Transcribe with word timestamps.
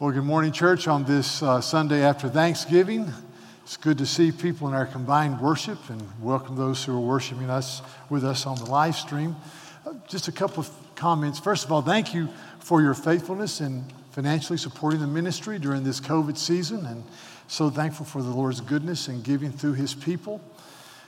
Well, 0.00 0.12
good 0.12 0.22
morning, 0.22 0.52
church, 0.52 0.86
on 0.86 1.02
this 1.02 1.42
uh, 1.42 1.60
Sunday 1.60 2.04
after 2.04 2.28
Thanksgiving. 2.28 3.12
It's 3.64 3.76
good 3.76 3.98
to 3.98 4.06
see 4.06 4.30
people 4.30 4.68
in 4.68 4.74
our 4.74 4.86
combined 4.86 5.40
worship 5.40 5.90
and 5.90 6.00
welcome 6.20 6.54
those 6.54 6.84
who 6.84 6.96
are 6.96 7.00
worshiping 7.00 7.50
us 7.50 7.82
with 8.08 8.24
us 8.24 8.46
on 8.46 8.58
the 8.58 8.66
live 8.66 8.94
stream. 8.94 9.34
Uh, 9.84 9.94
just 10.06 10.28
a 10.28 10.32
couple 10.32 10.60
of 10.60 10.70
comments. 10.94 11.40
First 11.40 11.64
of 11.64 11.72
all, 11.72 11.82
thank 11.82 12.14
you 12.14 12.28
for 12.60 12.80
your 12.80 12.94
faithfulness 12.94 13.60
in 13.60 13.84
financially 14.12 14.56
supporting 14.56 15.00
the 15.00 15.08
ministry 15.08 15.58
during 15.58 15.82
this 15.82 16.00
COVID 16.00 16.38
season, 16.38 16.86
and 16.86 17.02
so 17.48 17.68
thankful 17.68 18.06
for 18.06 18.22
the 18.22 18.30
Lord's 18.30 18.60
goodness 18.60 19.08
and 19.08 19.24
giving 19.24 19.50
through 19.50 19.74
His 19.74 19.94
people. 19.94 20.40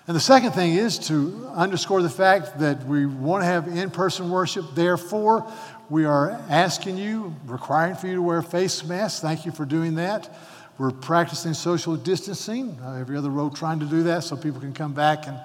And 0.08 0.16
the 0.16 0.20
second 0.20 0.50
thing 0.50 0.72
is 0.72 0.98
to 1.06 1.48
underscore 1.54 2.02
the 2.02 2.10
fact 2.10 2.58
that 2.58 2.84
we 2.86 3.06
want 3.06 3.42
to 3.42 3.46
have 3.46 3.68
in 3.68 3.92
person 3.92 4.30
worship. 4.30 4.64
Therefore, 4.74 5.48
we 5.90 6.04
are 6.04 6.40
asking 6.48 6.96
you, 6.96 7.34
requiring 7.44 7.96
for 7.96 8.06
you 8.06 8.14
to 8.14 8.22
wear 8.22 8.40
face 8.42 8.84
masks. 8.84 9.20
Thank 9.20 9.44
you 9.44 9.50
for 9.50 9.64
doing 9.64 9.96
that. 9.96 10.32
We're 10.78 10.92
practicing 10.92 11.52
social 11.52 11.96
distancing, 11.96 12.78
uh, 12.82 12.94
every 12.94 13.16
other 13.16 13.28
row 13.28 13.50
trying 13.50 13.80
to 13.80 13.86
do 13.86 14.04
that 14.04 14.22
so 14.22 14.36
people 14.36 14.60
can 14.60 14.72
come 14.72 14.94
back 14.94 15.26
and, 15.26 15.38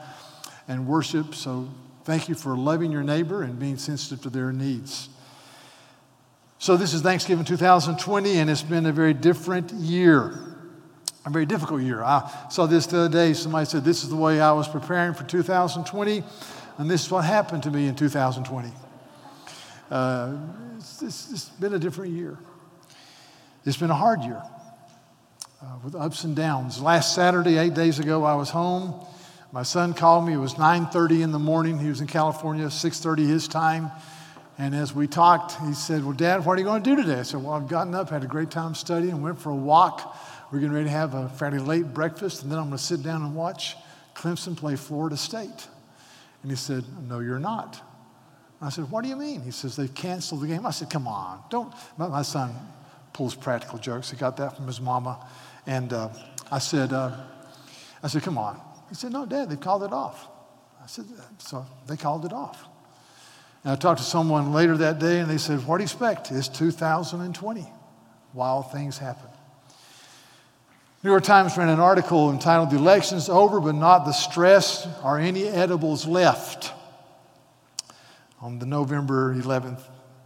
and 0.67 0.87
worship. 0.87 1.33
So 1.33 1.67
thank 2.05 2.29
you 2.29 2.35
for 2.35 2.55
loving 2.55 2.91
your 2.91 3.03
neighbor 3.03 3.41
and 3.41 3.59
being 3.59 3.77
sensitive 3.77 4.21
to 4.21 4.29
their 4.29 4.53
needs. 4.53 5.09
So 6.59 6.77
this 6.77 6.93
is 6.93 7.01
Thanksgiving 7.01 7.43
2020, 7.43 8.37
and 8.37 8.49
it's 8.49 8.61
been 8.61 8.85
a 8.85 8.93
very 8.93 9.13
different 9.13 9.73
year, 9.73 10.39
a 11.25 11.29
very 11.29 11.45
difficult 11.45 11.81
year. 11.81 12.03
I 12.03 12.31
saw 12.49 12.65
this 12.65 12.85
the 12.85 12.99
other 12.99 13.09
day. 13.09 13.33
Somebody 13.33 13.65
said, 13.65 13.83
This 13.83 14.03
is 14.03 14.09
the 14.09 14.15
way 14.15 14.39
I 14.39 14.51
was 14.51 14.67
preparing 14.67 15.15
for 15.15 15.25
2020, 15.25 16.23
and 16.77 16.89
this 16.89 17.05
is 17.05 17.11
what 17.11 17.25
happened 17.25 17.63
to 17.63 17.71
me 17.71 17.87
in 17.87 17.95
2020. 17.95 18.71
Uh, 19.89 20.37
it's, 20.77 21.01
it's, 21.03 21.49
been 21.59 21.73
a 21.73 21.79
different 21.79 22.13
year. 22.13 22.37
It's 23.65 23.77
been 23.77 23.91
a 23.91 23.95
hard 23.95 24.23
year 24.23 24.41
uh, 25.61 25.77
with 25.83 25.95
ups 25.95 26.23
and 26.23 26.35
downs. 26.35 26.81
Last 26.81 27.13
Saturday, 27.13 27.57
eight 27.57 27.75
days 27.75 27.99
ago, 27.99 28.23
I 28.23 28.35
was 28.35 28.49
home. 28.49 29.05
My 29.51 29.63
son 29.63 29.93
called 29.93 30.25
me. 30.25 30.33
It 30.33 30.37
was 30.37 30.55
9:30 30.55 31.21
in 31.21 31.31
the 31.31 31.39
morning. 31.39 31.77
He 31.77 31.89
was 31.89 32.01
in 32.01 32.07
California, 32.07 32.65
6:30 32.65 33.27
his 33.27 33.47
time. 33.47 33.91
And 34.57 34.73
as 34.73 34.93
we 34.95 35.07
talked, 35.07 35.61
he 35.65 35.73
said, 35.73 36.03
"Well, 36.03 36.13
Dad, 36.13 36.45
what 36.45 36.57
are 36.57 36.61
you 36.61 36.65
going 36.65 36.81
to 36.81 36.95
do 36.95 37.01
today?" 37.01 37.19
I 37.19 37.23
said, 37.23 37.43
"Well, 37.43 37.53
I've 37.53 37.67
gotten 37.67 37.93
up, 37.93 38.09
had 38.09 38.23
a 38.23 38.27
great 38.27 38.49
time 38.49 38.73
studying, 38.73 39.21
went 39.21 39.39
for 39.39 39.51
a 39.51 39.55
walk. 39.55 40.17
We're 40.51 40.59
getting 40.59 40.73
ready 40.73 40.85
to 40.85 40.91
have 40.91 41.13
a 41.13 41.29
fairly 41.29 41.59
late 41.59 41.93
breakfast, 41.93 42.43
and 42.43 42.51
then 42.51 42.57
I'm 42.57 42.65
going 42.65 42.77
to 42.77 42.83
sit 42.83 43.03
down 43.03 43.21
and 43.21 43.35
watch 43.35 43.75
Clemson 44.15 44.57
play 44.57 44.75
Florida 44.75 45.15
State." 45.15 45.67
And 46.41 46.51
he 46.51 46.57
said, 46.57 46.83
"No, 47.07 47.19
you're 47.19 47.39
not." 47.39 47.81
I 48.65 48.69
said, 48.69 48.89
What 48.89 49.03
do 49.03 49.09
you 49.09 49.15
mean? 49.15 49.41
He 49.41 49.51
says, 49.51 49.75
They've 49.75 49.93
canceled 49.93 50.41
the 50.41 50.47
game. 50.47 50.65
I 50.65 50.71
said, 50.71 50.89
Come 50.89 51.07
on, 51.07 51.41
don't. 51.49 51.73
My 51.97 52.21
son 52.21 52.53
pulls 53.13 53.35
practical 53.35 53.79
jokes. 53.79 54.11
He 54.11 54.17
got 54.17 54.37
that 54.37 54.55
from 54.55 54.67
his 54.67 54.81
mama. 54.81 55.25
And 55.67 55.93
uh, 55.93 56.09
I 56.51 56.59
said, 56.59 56.93
uh, 56.93 57.15
I 58.03 58.07
said, 58.07 58.23
Come 58.23 58.37
on. 58.37 58.59
He 58.89 58.95
said, 58.95 59.11
No, 59.11 59.25
Dad, 59.25 59.49
they've 59.49 59.59
called 59.59 59.83
it 59.83 59.93
off. 59.93 60.27
I 60.83 60.87
said, 60.87 61.05
So 61.39 61.65
they 61.87 61.97
called 61.97 62.25
it 62.25 62.33
off. 62.33 62.67
And 63.63 63.73
I 63.73 63.75
talked 63.75 63.99
to 63.99 64.05
someone 64.05 64.53
later 64.53 64.77
that 64.77 64.99
day, 64.99 65.19
and 65.19 65.29
they 65.29 65.37
said, 65.37 65.65
What 65.65 65.77
do 65.77 65.83
you 65.83 65.85
expect? 65.85 66.31
It's 66.31 66.47
2020. 66.47 67.65
Wild 68.33 68.71
things 68.71 68.97
happen. 68.97 69.29
New 71.03 71.09
York 71.09 71.23
Times 71.23 71.55
ran 71.55 71.69
an 71.69 71.79
article 71.79 72.31
entitled 72.31 72.71
The 72.71 72.77
Election's 72.77 73.29
Over, 73.29 73.59
but 73.59 73.75
Not 73.75 74.05
the 74.05 74.11
Stress. 74.11 74.87
Are 75.03 75.19
any 75.19 75.45
edibles 75.47 76.05
left? 76.05 76.74
On 78.45 78.59
the 78.59 78.65
November 78.67 79.33
11th 79.33 79.81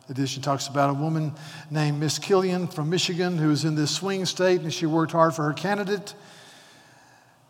edition 0.09 0.41
talks 0.41 0.67
about 0.67 0.89
a 0.89 0.93
woman 0.93 1.31
named 1.71 2.01
Miss 2.01 2.19
Killian 2.19 2.67
from 2.67 2.89
Michigan 2.89 3.37
who 3.37 3.47
was 3.47 3.63
in 3.63 3.75
this 3.75 3.91
swing 3.95 4.25
state 4.25 4.59
and 4.59 4.73
she 4.73 4.85
worked 4.85 5.13
hard 5.13 5.33
for 5.33 5.43
her 5.43 5.53
candidate. 5.53 6.13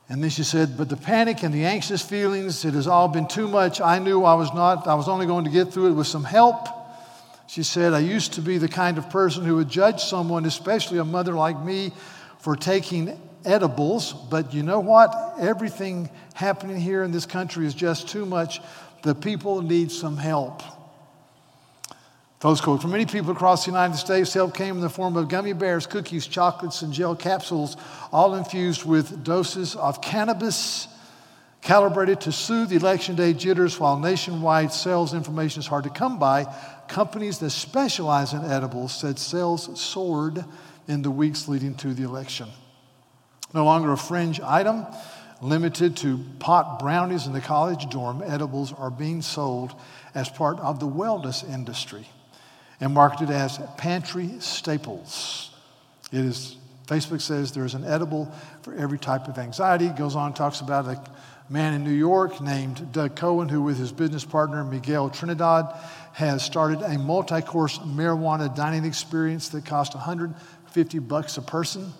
And 0.09 0.21
then 0.21 0.29
she 0.29 0.43
said, 0.43 0.77
But 0.77 0.87
the 0.87 0.95
panic 0.95 1.41
and 1.41 1.51
the 1.51 1.65
anxious 1.65 2.03
feelings, 2.03 2.65
it 2.65 2.75
has 2.75 2.85
all 2.85 3.07
been 3.07 3.27
too 3.27 3.47
much. 3.47 3.81
I 3.81 3.97
knew 3.97 4.23
I 4.23 4.35
was 4.35 4.53
not, 4.53 4.85
I 4.85 4.93
was 4.93 5.09
only 5.09 5.25
going 5.25 5.45
to 5.45 5.49
get 5.49 5.73
through 5.73 5.87
it 5.87 5.93
with 5.93 6.05
some 6.05 6.23
help. 6.23 6.67
She 7.47 7.63
said, 7.63 7.93
I 7.93 7.99
used 7.99 8.33
to 8.33 8.41
be 8.41 8.59
the 8.59 8.67
kind 8.67 8.99
of 8.99 9.09
person 9.09 9.45
who 9.45 9.55
would 9.55 9.69
judge 9.69 10.03
someone, 10.03 10.45
especially 10.45 10.99
a 10.99 11.03
mother 11.03 11.33
like 11.33 11.59
me, 11.59 11.93
for 12.37 12.55
taking 12.55 13.19
edibles. 13.43 14.13
But 14.13 14.53
you 14.53 14.61
know 14.61 14.81
what? 14.81 15.33
Everything 15.39 16.11
happening 16.35 16.79
here 16.79 17.01
in 17.01 17.11
this 17.11 17.25
country 17.25 17.65
is 17.65 17.73
just 17.73 18.07
too 18.07 18.27
much 18.27 18.61
the 19.03 19.15
people 19.15 19.61
need 19.61 19.91
some 19.91 20.17
help. 20.17 20.61
Close 22.39 22.61
quote. 22.61 22.81
For 22.81 22.87
many 22.87 23.05
people 23.05 23.31
across 23.31 23.65
the 23.65 23.71
United 23.71 23.97
States, 23.97 24.33
help 24.33 24.55
came 24.55 24.75
in 24.75 24.81
the 24.81 24.89
form 24.89 25.17
of 25.17 25.27
gummy 25.27 25.53
bears, 25.53 25.85
cookies, 25.85 26.25
chocolates, 26.25 26.81
and 26.81 26.93
gel 26.93 27.15
capsules, 27.15 27.75
all 28.13 28.35
infused 28.35 28.85
with 28.85 29.23
doses 29.23 29.75
of 29.75 30.01
cannabis 30.01 30.87
calibrated 31.61 32.21
to 32.21 32.31
soothe 32.31 32.71
election 32.71 33.15
day 33.15 33.33
jitters 33.33 33.79
while 33.79 33.99
nationwide 33.99 34.71
sales 34.71 35.13
information 35.13 35.59
is 35.59 35.67
hard 35.67 35.83
to 35.83 35.89
come 35.89 36.17
by. 36.17 36.45
Companies 36.87 37.39
that 37.39 37.49
specialize 37.49 38.33
in 38.33 38.43
edibles 38.45 38.97
said 38.97 39.19
sales 39.19 39.79
soared 39.79 40.43
in 40.87 41.01
the 41.01 41.11
weeks 41.11 41.47
leading 41.47 41.75
to 41.75 41.93
the 41.93 42.03
election. 42.03 42.47
No 43.53 43.65
longer 43.65 43.91
a 43.91 43.97
fringe 43.97 44.39
item, 44.39 44.85
limited 45.41 45.97
to 45.97 46.19
pot 46.39 46.79
brownies 46.79 47.27
in 47.27 47.33
the 47.33 47.41
college 47.41 47.89
dorm, 47.89 48.21
edibles 48.25 48.73
are 48.73 48.89
being 48.89 49.21
sold 49.21 49.73
as 50.13 50.29
part 50.29 50.59
of 50.59 50.79
the 50.79 50.87
wellness 50.87 51.47
industry 51.47 52.07
and 52.79 52.93
marketed 52.93 53.29
as 53.29 53.59
pantry 53.77 54.31
staples. 54.39 55.51
It 56.11 56.25
is, 56.25 56.57
Facebook 56.87 57.21
says 57.21 57.51
there's 57.51 57.75
an 57.75 57.85
edible 57.85 58.31
for 58.61 58.73
every 58.75 58.97
type 58.97 59.27
of 59.27 59.37
anxiety. 59.37 59.87
It 59.87 59.95
goes 59.95 60.15
on, 60.15 60.33
talks 60.33 60.61
about 60.61 60.85
a 60.85 61.01
man 61.49 61.73
in 61.73 61.83
New 61.83 61.91
York 61.91 62.41
named 62.41 62.91
Doug 62.91 63.15
Cohen, 63.15 63.49
who 63.49 63.61
with 63.61 63.77
his 63.77 63.91
business 63.91 64.25
partner 64.25 64.63
Miguel 64.63 65.09
Trinidad 65.09 65.75
has 66.13 66.43
started 66.43 66.81
a 66.81 66.97
multi-course 66.97 67.79
marijuana 67.79 68.53
dining 68.55 68.85
experience 68.85 69.49
that 69.49 69.65
costs 69.65 69.95
150 69.95 70.99
bucks 70.99 71.37
a 71.37 71.41
person. 71.41 71.93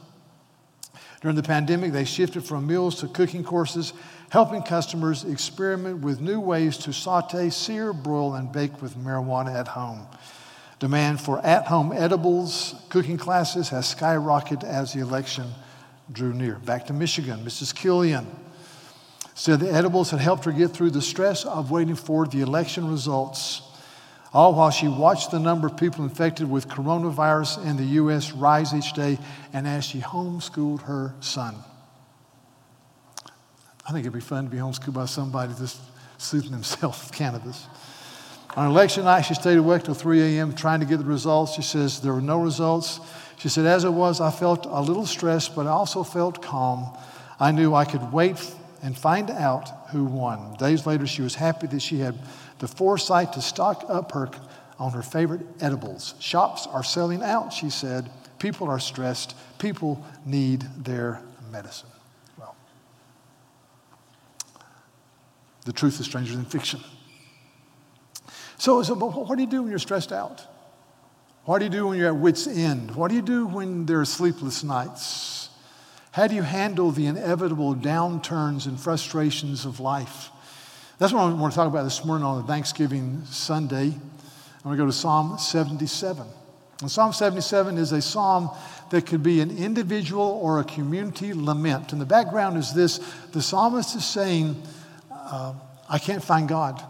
During 1.22 1.36
the 1.36 1.44
pandemic, 1.44 1.92
they 1.92 2.06
shifted 2.06 2.46
from 2.46 2.66
meals 2.66 3.02
to 3.02 3.08
cooking 3.08 3.44
courses, 3.44 3.94
helping 4.30 4.64
customers 4.64 5.26
experiment 5.26 6.00
with 6.00 6.22
new 6.22 6.40
ways 6.40 6.78
to 6.78 6.94
saute, 6.94 7.50
sear, 7.50 7.92
broil, 7.92 8.36
and 8.36 8.52
bake 8.52 8.82
with 8.82 8.96
marijuana 8.98 9.54
at 9.54 9.68
home. 9.68 10.08
Demand 10.80 11.20
for 11.20 11.46
at 11.46 11.68
home 11.68 11.92
edibles, 11.92 12.74
cooking 12.88 13.18
classes 13.18 13.68
has 13.70 13.94
skyrocketed 13.94 14.64
as 14.64 14.94
the 14.94 15.02
election 15.02 15.46
drew 16.12 16.34
near. 16.34 16.56
Back 16.56 16.86
to 16.88 16.94
Michigan, 16.94 17.44
Mrs. 17.44 17.76
Killian 17.76 18.26
said 19.36 19.60
the 19.60 19.72
edibles 19.72 20.12
had 20.12 20.20
helped 20.22 20.46
her 20.46 20.52
get 20.52 20.72
through 20.72 20.92
the 20.92 21.02
stress 21.02 21.46
of 21.46 21.70
waiting 21.70 21.96
for 21.96 22.26
the 22.28 22.42
election 22.42 22.90
results 22.90 23.62
all 24.34 24.54
while 24.54 24.70
she 24.70 24.88
watched 24.88 25.32
the 25.32 25.40
number 25.40 25.68
of 25.68 25.78
people 25.78 26.04
infected 26.04 26.50
with 26.50 26.68
coronavirus 26.68 27.66
in 27.66 27.78
the 27.78 27.84
U.S. 27.84 28.32
rise 28.32 28.74
each 28.74 28.94
day, 28.94 29.18
and 29.54 29.68
as 29.68 29.84
she 29.84 30.00
homeschooled 30.00 30.82
her 30.84 31.16
son. 31.20 31.56
I 33.88 33.92
think 33.92 34.02
it'd 34.02 34.14
be 34.14 34.20
fun 34.20 34.46
to 34.46 34.50
be 34.52 34.58
homeschooled 34.58 34.94
by 34.94 35.06
somebody 35.06 35.54
just 35.58 35.80
soothing 36.20 36.52
themselves 36.52 37.04
with 37.04 37.12
cannabis. 37.12 37.66
On 38.56 38.68
election 38.68 39.06
night, 39.06 39.22
she 39.22 39.34
stayed 39.34 39.58
awake 39.58 39.84
till 39.84 39.94
3 39.94 40.38
a.m. 40.38 40.54
trying 40.54 40.80
to 40.80 40.86
get 40.86 40.98
the 40.98 41.06
results. 41.06 41.54
She 41.54 41.62
says 41.62 42.02
there 42.02 42.14
were 42.14 42.22
no 42.22 42.42
results. 42.42 43.00
She 43.38 43.48
said, 43.48 43.66
as 43.66 43.84
it 43.84 43.92
was, 43.92 44.20
I 44.20 44.32
felt 44.32 44.66
a 44.66 44.82
little 44.82 45.06
stressed, 45.06 45.56
but 45.56 45.66
I 45.66 45.70
also 45.70 46.04
felt 46.04 46.42
calm. 46.42 46.96
I 47.40 47.52
knew 47.52 47.74
I 47.74 47.86
could 47.86 48.12
wait 48.12 48.38
and 48.82 48.98
find 48.98 49.30
out 49.30 49.90
who 49.90 50.06
won. 50.06 50.56
Days 50.56 50.86
later, 50.86 51.06
she 51.08 51.22
was 51.22 51.36
happy 51.36 51.68
that 51.68 51.82
she 51.82 52.00
had 52.00 52.18
the 52.60 52.68
foresight 52.68 53.34
to 53.34 53.42
stock 53.42 53.86
up 53.88 54.12
her 54.14 54.30
on 54.78 54.92
her 54.92 55.02
favorite 55.02 55.46
edibles. 55.60 56.16
Shops 56.20 56.68
are 56.68 56.84
selling 56.84 57.22
out, 57.22 57.52
she 57.52 57.70
said. 57.70 58.10
People 58.40 58.68
are 58.70 58.80
stressed. 58.80 59.36
People 59.58 60.04
need 60.26 60.62
their 60.78 61.22
medicine. 61.52 61.90
Well, 62.38 62.56
the 65.66 65.74
truth 65.74 66.00
is 66.00 66.06
stranger 66.06 66.36
than 66.36 66.46
fiction. 66.46 66.80
So, 68.58 68.84
so 68.84 68.94
what 68.96 69.36
do 69.36 69.42
you 69.42 69.50
do 69.50 69.62
when 69.62 69.70
you're 69.70 69.80
stressed 69.80 70.12
out? 70.12 70.46
What 71.46 71.60
do 71.60 71.66
you 71.66 71.72
do 71.72 71.88
when 71.88 71.98
you're 71.98 72.10
at 72.10 72.16
wit's 72.16 72.46
end? 72.46 72.96
What 72.96 73.08
do 73.08 73.16
you 73.16 73.22
do 73.22 73.48
when 73.48 73.86
there 73.86 74.02
are 74.02 74.06
sleepless 74.06 74.64
nights? 74.64 75.39
How 76.20 76.28
do 76.28 76.36
you 76.36 76.42
handle 76.42 76.92
the 76.92 77.06
inevitable 77.06 77.74
downturns 77.74 78.68
and 78.68 78.78
frustrations 78.78 79.64
of 79.64 79.80
life? 79.80 80.32
That's 80.98 81.14
what 81.14 81.22
I 81.22 81.32
want 81.32 81.54
to 81.54 81.56
talk 81.56 81.70
about 81.70 81.86
this 81.86 82.04
morning 82.04 82.26
on 82.26 82.46
Thanksgiving 82.46 83.24
Sunday. 83.24 83.86
I'm 83.86 84.64
going 84.66 84.76
to 84.76 84.84
go 84.84 84.86
to 84.86 84.92
Psalm 84.92 85.38
77. 85.38 86.28
And 86.82 86.92
Psalm 86.92 87.14
77 87.14 87.78
is 87.78 87.94
a 87.94 88.02
psalm 88.02 88.50
that 88.90 89.06
could 89.06 89.24
be 89.24 89.40
an 89.40 89.50
individual 89.50 90.38
or 90.44 90.60
a 90.60 90.66
community 90.66 91.34
lament. 91.34 91.94
And 91.94 92.02
the 92.02 92.06
background 92.06 92.58
is 92.58 92.74
this 92.74 92.98
the 93.32 93.42
psalmist 93.42 93.96
is 93.96 94.04
saying, 94.04 94.62
uh, 95.10 95.54
I 95.88 96.00
can't 96.00 96.22
find 96.22 96.50
God. 96.50 96.84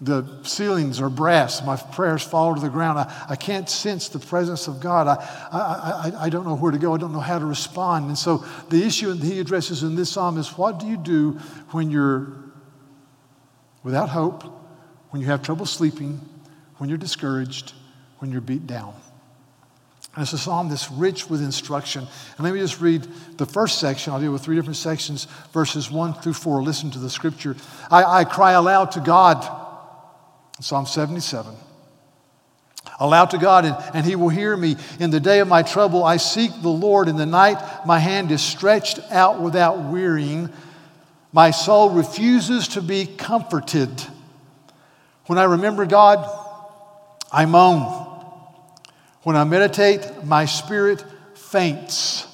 The 0.00 0.24
ceilings 0.44 1.00
are 1.00 1.08
brass. 1.08 1.64
My 1.64 1.74
prayers 1.74 2.22
fall 2.22 2.54
to 2.54 2.60
the 2.60 2.68
ground. 2.68 3.00
I, 3.00 3.26
I 3.30 3.36
can't 3.36 3.68
sense 3.68 4.08
the 4.08 4.20
presence 4.20 4.68
of 4.68 4.78
God. 4.78 5.08
I, 5.08 5.14
I, 5.50 5.58
I, 5.58 6.24
I 6.26 6.28
don't 6.28 6.46
know 6.46 6.54
where 6.54 6.70
to 6.70 6.78
go. 6.78 6.94
I 6.94 6.98
don't 6.98 7.12
know 7.12 7.18
how 7.18 7.40
to 7.40 7.46
respond. 7.46 8.06
And 8.06 8.16
so 8.16 8.44
the 8.68 8.84
issue 8.84 9.12
that 9.12 9.26
he 9.26 9.40
addresses 9.40 9.82
in 9.82 9.96
this 9.96 10.10
psalm 10.10 10.38
is 10.38 10.56
what 10.56 10.78
do 10.78 10.86
you 10.86 10.96
do 10.96 11.32
when 11.72 11.90
you're 11.90 12.32
without 13.82 14.08
hope, 14.08 14.44
when 15.10 15.20
you 15.20 15.26
have 15.26 15.42
trouble 15.42 15.66
sleeping, 15.66 16.20
when 16.76 16.88
you're 16.88 16.98
discouraged, 16.98 17.72
when 18.18 18.30
you're 18.30 18.40
beat 18.40 18.68
down? 18.68 18.94
And 20.14 20.22
it's 20.22 20.32
a 20.32 20.38
psalm 20.38 20.68
that's 20.68 20.92
rich 20.92 21.28
with 21.28 21.42
instruction. 21.42 22.06
And 22.36 22.44
let 22.44 22.54
me 22.54 22.60
just 22.60 22.80
read 22.80 23.02
the 23.36 23.46
first 23.46 23.80
section. 23.80 24.12
I'll 24.12 24.20
deal 24.20 24.32
with 24.32 24.42
three 24.42 24.54
different 24.54 24.76
sections, 24.76 25.26
verses 25.52 25.90
one 25.90 26.14
through 26.14 26.34
four. 26.34 26.62
Listen 26.62 26.90
to 26.92 27.00
the 27.00 27.10
scripture. 27.10 27.56
I, 27.90 28.04
I 28.04 28.24
cry 28.24 28.52
aloud 28.52 28.92
to 28.92 29.00
God 29.00 29.57
Psalm 30.60 30.86
77. 30.86 31.54
Aloud 33.00 33.30
to 33.30 33.38
God, 33.38 33.64
and, 33.64 33.76
and 33.94 34.04
He 34.04 34.16
will 34.16 34.28
hear 34.28 34.56
me. 34.56 34.76
In 34.98 35.10
the 35.10 35.20
day 35.20 35.38
of 35.38 35.48
my 35.48 35.62
trouble, 35.62 36.02
I 36.04 36.16
seek 36.16 36.50
the 36.62 36.68
Lord. 36.68 37.08
In 37.08 37.16
the 37.16 37.26
night, 37.26 37.58
my 37.86 37.98
hand 37.98 38.32
is 38.32 38.42
stretched 38.42 38.98
out 39.10 39.40
without 39.40 39.78
wearying. 39.78 40.50
My 41.32 41.50
soul 41.50 41.90
refuses 41.90 42.68
to 42.68 42.82
be 42.82 43.06
comforted. 43.06 43.90
When 45.26 45.38
I 45.38 45.44
remember 45.44 45.86
God, 45.86 46.26
I 47.30 47.46
moan. 47.46 48.06
When 49.22 49.36
I 49.36 49.44
meditate, 49.44 50.24
my 50.24 50.46
spirit 50.46 51.04
faints. 51.34 52.26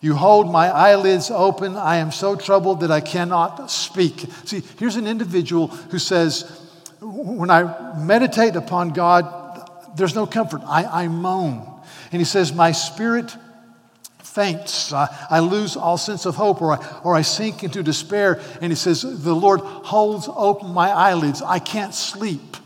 You 0.00 0.14
hold 0.14 0.50
my 0.50 0.68
eyelids 0.68 1.30
open. 1.30 1.76
I 1.76 1.96
am 1.96 2.12
so 2.12 2.36
troubled 2.36 2.80
that 2.80 2.90
I 2.90 3.00
cannot 3.00 3.70
speak. 3.70 4.26
See, 4.44 4.62
here's 4.78 4.96
an 4.96 5.06
individual 5.06 5.68
who 5.68 5.98
says, 5.98 6.67
when 7.00 7.50
I 7.50 7.96
meditate 7.98 8.56
upon 8.56 8.90
God, 8.90 9.68
there's 9.96 10.14
no 10.14 10.26
comfort. 10.26 10.62
I, 10.64 11.04
I 11.04 11.08
moan. 11.08 11.66
And 12.12 12.20
he 12.20 12.24
says, 12.24 12.52
My 12.52 12.72
spirit 12.72 13.36
faints. 14.22 14.92
I, 14.92 15.08
I, 15.30 15.40
lose 15.40 15.76
all 15.76 15.96
sense 15.98 16.26
of 16.26 16.36
hope, 16.36 16.60
or 16.60 16.72
I, 16.72 17.00
or 17.04 17.14
I 17.14 17.22
sink 17.22 17.64
into 17.64 17.82
despair. 17.82 18.40
And 18.60 18.70
he 18.70 18.76
says, 18.76 19.02
The 19.02 19.34
Lord 19.34 19.60
holds 19.60 20.28
open 20.28 20.70
my 20.70 20.90
eyelids. 20.90 21.42
I 21.42 21.58
can't 21.58 21.94
sleep. 21.94 22.56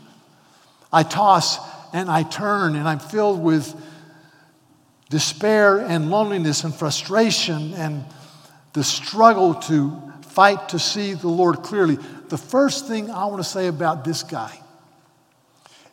I 0.91 1.03
toss 1.03 1.57
and 1.93 2.09
I 2.09 2.23
turn, 2.23 2.75
and 2.75 2.87
I'm 2.87 2.99
filled 2.99 3.41
with 3.41 3.73
despair 5.09 5.77
and 5.77 6.09
loneliness 6.09 6.63
and 6.63 6.73
frustration 6.73 7.73
and 7.75 8.03
the 8.73 8.83
struggle 8.83 9.53
to 9.53 10.01
fight 10.21 10.69
to 10.69 10.79
see 10.79 11.13
the 11.13 11.27
Lord 11.27 11.61
clearly 11.61 11.97
the 12.33 12.37
first 12.39 12.87
thing 12.87 13.11
I 13.11 13.27
want 13.27 13.43
to 13.43 13.47
say 13.47 13.67
about 13.67 14.03
this 14.03 14.23
guy 14.23 14.59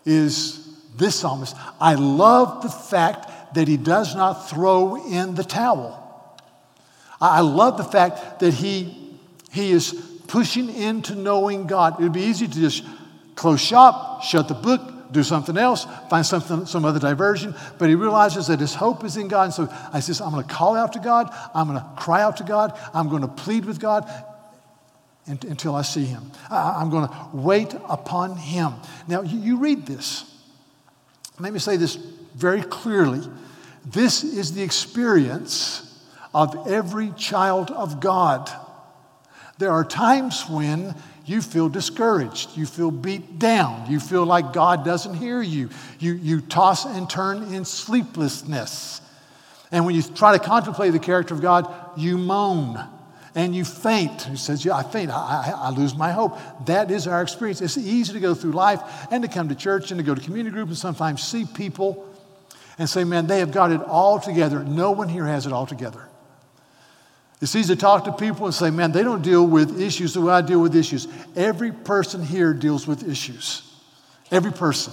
is 0.06 0.74
this 0.96 1.16
psalmist. 1.16 1.54
I 1.78 1.96
love 1.96 2.62
the 2.62 2.70
fact 2.70 3.54
that 3.54 3.68
he 3.68 3.76
does 3.76 4.16
not 4.16 4.48
throw 4.48 5.06
in 5.06 5.34
the 5.34 5.44
towel. 5.44 6.38
I 7.20 7.40
love 7.40 7.76
the 7.76 7.84
fact 7.84 8.40
that 8.40 8.54
he, 8.54 9.18
he 9.52 9.70
is 9.70 9.92
pushing 10.28 10.74
into 10.74 11.14
knowing 11.14 11.66
God. 11.66 12.00
It 12.00 12.04
would 12.04 12.14
be 12.14 12.22
easy 12.22 12.48
to 12.48 12.54
just 12.58 12.86
close 13.34 13.60
shop, 13.60 14.22
shut 14.22 14.48
the 14.48 14.54
book, 14.54 15.12
do 15.12 15.22
something 15.22 15.58
else, 15.58 15.86
find 16.08 16.24
something, 16.24 16.64
some 16.64 16.86
other 16.86 17.00
diversion. 17.00 17.54
But 17.76 17.90
he 17.90 17.96
realizes 17.96 18.46
that 18.46 18.60
his 18.60 18.74
hope 18.74 19.04
is 19.04 19.18
in 19.18 19.28
God. 19.28 19.44
And 19.44 19.52
so 19.52 19.68
I 19.92 20.00
says, 20.00 20.22
I'm 20.22 20.30
going 20.30 20.46
to 20.46 20.54
call 20.54 20.74
out 20.74 20.94
to 20.94 21.00
God. 21.00 21.28
I'm 21.54 21.68
going 21.68 21.78
to 21.78 21.86
cry 21.98 22.22
out 22.22 22.38
to 22.38 22.44
God. 22.44 22.78
I'm 22.94 23.10
going 23.10 23.20
to 23.20 23.28
plead 23.28 23.66
with 23.66 23.78
God 23.78 24.08
until 25.30 25.74
I 25.74 25.82
see 25.82 26.04
him. 26.04 26.30
I'm 26.50 26.90
going 26.90 27.08
to 27.08 27.14
wait 27.32 27.74
upon 27.88 28.36
him. 28.36 28.74
Now, 29.06 29.22
you 29.22 29.58
read 29.58 29.86
this. 29.86 30.24
Let 31.38 31.52
me 31.52 31.58
say 31.58 31.76
this 31.76 31.96
very 32.34 32.62
clearly. 32.62 33.20
This 33.84 34.24
is 34.24 34.52
the 34.52 34.62
experience 34.62 35.86
of 36.34 36.68
every 36.68 37.12
child 37.12 37.70
of 37.70 38.00
God. 38.00 38.50
There 39.58 39.70
are 39.70 39.84
times 39.84 40.48
when 40.48 40.94
you 41.24 41.42
feel 41.42 41.68
discouraged, 41.68 42.56
you 42.56 42.66
feel 42.66 42.90
beat 42.90 43.38
down, 43.38 43.90
you 43.90 44.00
feel 44.00 44.24
like 44.24 44.52
God 44.52 44.84
doesn't 44.84 45.14
hear 45.14 45.42
you, 45.42 45.70
you, 45.98 46.14
you 46.14 46.40
toss 46.40 46.86
and 46.86 47.08
turn 47.08 47.54
in 47.54 47.64
sleeplessness. 47.64 49.00
And 49.70 49.86
when 49.86 49.94
you 49.94 50.02
try 50.02 50.36
to 50.36 50.44
contemplate 50.44 50.92
the 50.92 50.98
character 50.98 51.34
of 51.34 51.40
God, 51.40 51.72
you 51.96 52.18
moan 52.18 52.84
and 53.34 53.54
you 53.54 53.64
faint. 53.64 54.22
He 54.22 54.36
says, 54.36 54.64
Yeah, 54.64 54.76
I 54.76 54.82
faint. 54.82 55.10
I, 55.10 55.52
I, 55.54 55.70
lose 55.70 55.94
my 55.94 56.12
hope. 56.12 56.38
That 56.66 56.90
is 56.90 57.06
our 57.06 57.22
experience. 57.22 57.60
It's 57.60 57.78
easy 57.78 58.12
to 58.12 58.20
go 58.20 58.34
through 58.34 58.52
life 58.52 58.80
and 59.10 59.22
to 59.22 59.28
come 59.28 59.48
to 59.48 59.54
church 59.54 59.90
and 59.90 59.98
to 59.98 60.04
go 60.04 60.14
to 60.14 60.20
community 60.20 60.52
group 60.52 60.68
and 60.68 60.76
sometimes 60.76 61.22
see 61.22 61.44
people 61.44 62.08
and 62.78 62.88
say, 62.88 63.04
Man, 63.04 63.26
they 63.26 63.38
have 63.38 63.52
got 63.52 63.70
it 63.70 63.80
all 63.82 64.18
together. 64.18 64.64
No 64.64 64.90
one 64.90 65.08
here 65.08 65.26
has 65.26 65.46
it 65.46 65.52
all 65.52 65.66
together. 65.66 66.06
It's 67.40 67.54
easy 67.56 67.74
to 67.74 67.80
talk 67.80 68.04
to 68.04 68.12
people 68.12 68.46
and 68.46 68.54
say, 68.54 68.70
Man, 68.70 68.92
they 68.92 69.02
don't 69.02 69.22
deal 69.22 69.46
with 69.46 69.80
issues 69.80 70.14
the 70.14 70.22
way 70.22 70.32
I 70.32 70.40
deal 70.40 70.60
with 70.60 70.74
issues. 70.74 71.06
Every 71.36 71.72
person 71.72 72.24
here 72.24 72.52
deals 72.52 72.86
with 72.86 73.08
issues. 73.08 73.62
Every 74.30 74.52
person. 74.52 74.92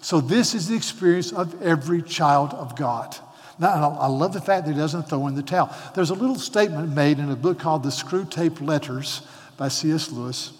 So, 0.00 0.20
this 0.20 0.54
is 0.54 0.68
the 0.68 0.76
experience 0.76 1.32
of 1.32 1.60
every 1.62 2.02
child 2.02 2.54
of 2.54 2.76
God. 2.76 3.16
Now, 3.58 3.96
I 3.98 4.06
love 4.06 4.32
the 4.32 4.40
fact 4.40 4.66
that 4.66 4.72
he 4.72 4.78
doesn't 4.78 5.08
throw 5.08 5.26
in 5.26 5.34
the 5.34 5.42
towel. 5.42 5.74
There's 5.94 6.10
a 6.10 6.14
little 6.14 6.36
statement 6.36 6.94
made 6.94 7.18
in 7.18 7.30
a 7.30 7.36
book 7.36 7.58
called 7.58 7.82
The 7.82 7.88
Screwtape 7.88 8.60
Letters 8.60 9.22
by 9.56 9.68
C.S. 9.68 10.12
Lewis. 10.12 10.52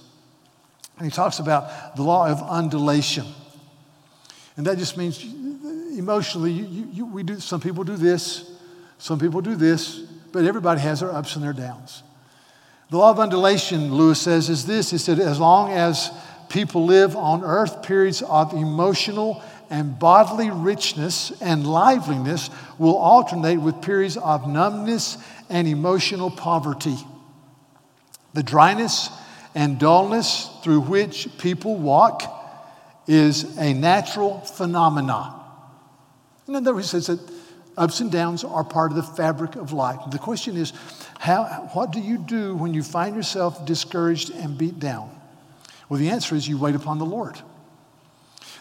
And 0.99 1.07
he 1.07 1.13
talks 1.13 1.39
about 1.39 1.95
the 1.95 2.03
law 2.03 2.27
of 2.29 2.43
undulation. 2.43 3.27
And 4.57 4.67
that 4.67 4.79
just 4.79 4.97
means 4.97 5.23
emotionally, 5.97 6.51
you, 6.53 6.89
you, 6.93 7.07
we 7.07 7.23
do, 7.23 7.39
some 7.39 7.61
people 7.61 7.85
do 7.85 7.97
this, 7.97 8.51
some 8.99 9.19
people 9.21 9.41
do 9.41 9.55
this, 9.55 9.99
but 10.33 10.45
everybody 10.45 10.81
has 10.81 11.01
their 11.01 11.13
ups 11.13 11.37
and 11.37 11.45
their 11.45 11.53
downs. 11.53 12.03
The 12.91 12.99
law 12.99 13.11
of 13.11 13.21
undulation, 13.21 13.95
Lewis 13.95 14.21
says, 14.21 14.49
is 14.49 14.67
this. 14.67 14.91
He 14.91 14.99
said, 14.99 15.21
as 15.21 15.39
long 15.39 15.71
as 15.71 16.11
people 16.49 16.87
live 16.87 17.15
on 17.15 17.45
earth, 17.45 17.83
periods 17.83 18.23
of 18.23 18.55
emotional 18.55 19.43
and 19.71 19.99
bodily 19.99 20.51
richness 20.51 21.33
and 21.41 21.67
liveliness 21.67 22.51
will 22.79 22.97
alternate 22.97 23.59
with 23.59 23.83
periods 23.83 24.17
of 24.17 24.49
numbness 24.49 25.19
and 25.51 25.69
emotional 25.69 26.31
poverty. 26.31 26.97
The 28.35 28.43
dryness 28.43 29.11
and 29.55 29.79
dullness 29.79 30.51
through 30.63 30.81
which 30.83 31.29
people 31.39 31.77
walk 31.77 32.23
is 33.07 33.57
a 33.59 33.73
natural 33.73 34.41
phenomenon. 34.41 35.35
In 36.47 36.55
other 36.57 36.75
words, 36.75 36.93
he 36.93 37.01
says 37.01 37.07
that 37.07 37.21
ups 37.77 38.01
and 38.01 38.11
downs 38.11 38.45
are 38.45 38.65
part 38.65 38.91
of 38.91 38.97
the 38.97 39.03
fabric 39.03 39.57
of 39.57 39.73
life. 39.73 39.99
The 40.11 40.19
question 40.19 40.57
is, 40.57 40.73
how, 41.19 41.71
what 41.73 41.91
do 41.91 42.01
you 42.01 42.19
do 42.19 42.55
when 42.55 42.75
you 42.75 42.83
find 42.83 43.17
yourself 43.17 43.65
discouraged 43.67 44.31
and 44.31 44.59
beat 44.59 44.79
down? 44.79 45.11
Well, 45.89 45.99
the 45.99 46.11
answer 46.11 46.35
is 46.35 46.47
you 46.47 46.59
wait 46.59 46.75
upon 46.75 46.99
the 46.99 47.07
Lord. 47.07 47.41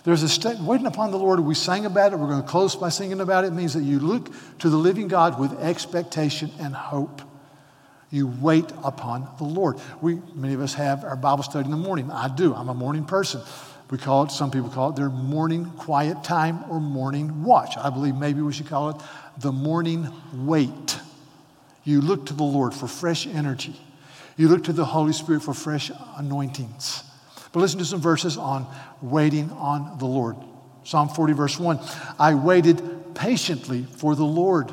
There's 0.08 0.24
a 0.24 0.64
waiting 0.64 0.88
upon 0.88 1.12
the 1.12 1.18
Lord. 1.18 1.42
We 1.42 1.54
sang 1.54 1.86
about 1.86 2.14
it. 2.14 2.16
We're 2.16 2.30
going 2.30 2.42
to 2.42 2.48
close 2.48 2.78
by 2.78 2.88
singing 2.88 3.20
about 3.20 3.44
it. 3.44 3.48
It 3.48 3.54
means 3.54 3.74
that 3.74 3.84
you 3.84 4.00
look 4.00 4.30
to 4.60 4.70
the 4.70 4.78
living 4.78 5.10
God 5.10 5.38
with 5.38 5.52
expectation 5.60 6.50
and 6.62 6.74
hope. 6.74 7.22
You 8.10 8.28
wait 8.28 8.72
upon 8.86 9.28
the 9.38 9.44
Lord. 9.44 9.76
We, 10.00 10.22
many 10.34 10.54
of 10.54 10.62
us 10.62 10.76
have 10.76 11.04
our 11.04 11.18
Bible 11.18 11.44
study 11.44 11.66
in 11.66 11.72
the 11.72 11.76
morning. 11.76 12.10
I 12.10 12.34
do. 12.34 12.56
I'm 12.56 12.70
a 12.70 12.74
morning 12.74 13.04
person. 13.04 13.42
We 13.92 13.98
call 13.98 14.24
it, 14.24 14.32
some 14.32 14.50
people 14.50 14.70
call 14.70 14.92
it 14.92 14.96
their 14.96 15.10
morning 15.10 15.72
quiet 15.72 16.24
time 16.24 16.64
or 16.70 16.80
morning 16.80 17.44
watch. 17.44 17.76
I 17.76 17.90
believe 17.90 18.16
maybe 18.16 18.40
we 18.40 18.54
should 18.54 18.68
call 18.68 18.92
it 18.92 18.96
the 19.40 19.52
morning 19.52 20.08
wait. 20.34 21.02
You 21.84 22.00
look 22.00 22.28
to 22.28 22.34
the 22.34 22.44
Lord 22.44 22.74
for 22.74 22.88
fresh 22.88 23.28
energy. 23.28 23.76
You 24.38 24.48
look 24.48 24.64
to 24.64 24.74
the 24.74 24.86
Holy 24.86 25.12
Spirit 25.12 25.44
for 25.44 25.54
fresh 25.54 25.92
anointings. 26.16 27.04
But 27.58 27.62
listen 27.62 27.80
to 27.80 27.86
some 27.86 28.02
verses 28.02 28.38
on 28.38 28.68
waiting 29.02 29.50
on 29.54 29.98
the 29.98 30.06
Lord. 30.06 30.36
Psalm 30.84 31.10
40, 31.10 31.34
verse 31.34 31.60
1 31.60 31.80
I 32.20 32.36
waited 32.36 33.16
patiently 33.16 33.82
for 33.82 34.14
the 34.14 34.24
Lord. 34.24 34.72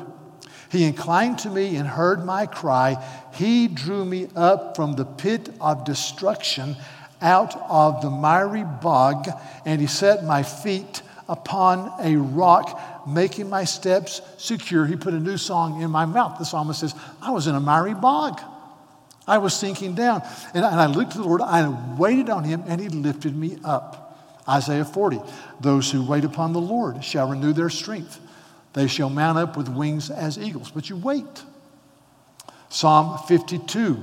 He 0.69 0.83
inclined 0.83 1.39
to 1.39 1.49
me 1.49 1.77
and 1.77 1.87
heard 1.87 2.23
my 2.23 2.45
cry. 2.45 3.03
He 3.33 3.67
drew 3.67 4.05
me 4.05 4.27
up 4.35 4.75
from 4.75 4.93
the 4.93 5.03
pit 5.03 5.49
of 5.59 5.83
destruction, 5.83 6.75
out 7.23 7.55
of 7.71 8.03
the 8.03 8.11
miry 8.11 8.63
bog, 8.63 9.29
and 9.65 9.81
he 9.81 9.87
set 9.87 10.23
my 10.23 10.43
feet 10.43 11.01
upon 11.27 11.91
a 11.99 12.17
rock, 12.17 13.07
making 13.07 13.49
my 13.49 13.63
steps 13.63 14.21
secure. 14.37 14.85
He 14.85 14.95
put 14.95 15.15
a 15.15 15.19
new 15.19 15.37
song 15.37 15.81
in 15.81 15.89
my 15.89 16.05
mouth. 16.05 16.37
The 16.37 16.45
psalmist 16.45 16.81
says, 16.81 16.93
I 17.19 17.31
was 17.31 17.47
in 17.47 17.55
a 17.55 17.59
miry 17.59 17.95
bog. 17.95 18.39
I 19.27 19.37
was 19.39 19.53
sinking 19.53 19.95
down. 19.95 20.21
And 20.53 20.65
I, 20.65 20.71
and 20.71 20.79
I 20.79 20.85
looked 20.85 21.13
to 21.13 21.17
the 21.17 21.23
Lord, 21.23 21.41
I 21.41 21.67
waited 21.97 22.29
on 22.29 22.43
him, 22.43 22.63
and 22.67 22.79
he 22.79 22.89
lifted 22.89 23.35
me 23.35 23.57
up. 23.63 24.01
Isaiah 24.47 24.85
40 24.85 25.19
Those 25.59 25.91
who 25.91 26.05
wait 26.05 26.23
upon 26.23 26.53
the 26.53 26.61
Lord 26.61 27.03
shall 27.03 27.29
renew 27.29 27.53
their 27.53 27.69
strength. 27.69 28.19
They 28.73 28.87
shall 28.87 29.09
mount 29.09 29.37
up 29.37 29.57
with 29.57 29.69
wings 29.69 30.11
as 30.11 30.37
eagles. 30.37 30.69
But 30.69 30.89
you 30.89 30.97
wait. 30.97 31.43
Psalm 32.69 33.17
52, 33.27 33.97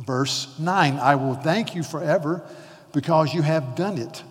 verse 0.00 0.58
9 0.58 0.98
I 0.98 1.14
will 1.14 1.34
thank 1.34 1.74
you 1.74 1.82
forever 1.82 2.42
because 2.92 3.34
you 3.34 3.42
have 3.42 3.76
done 3.76 3.98
it. 3.98 4.22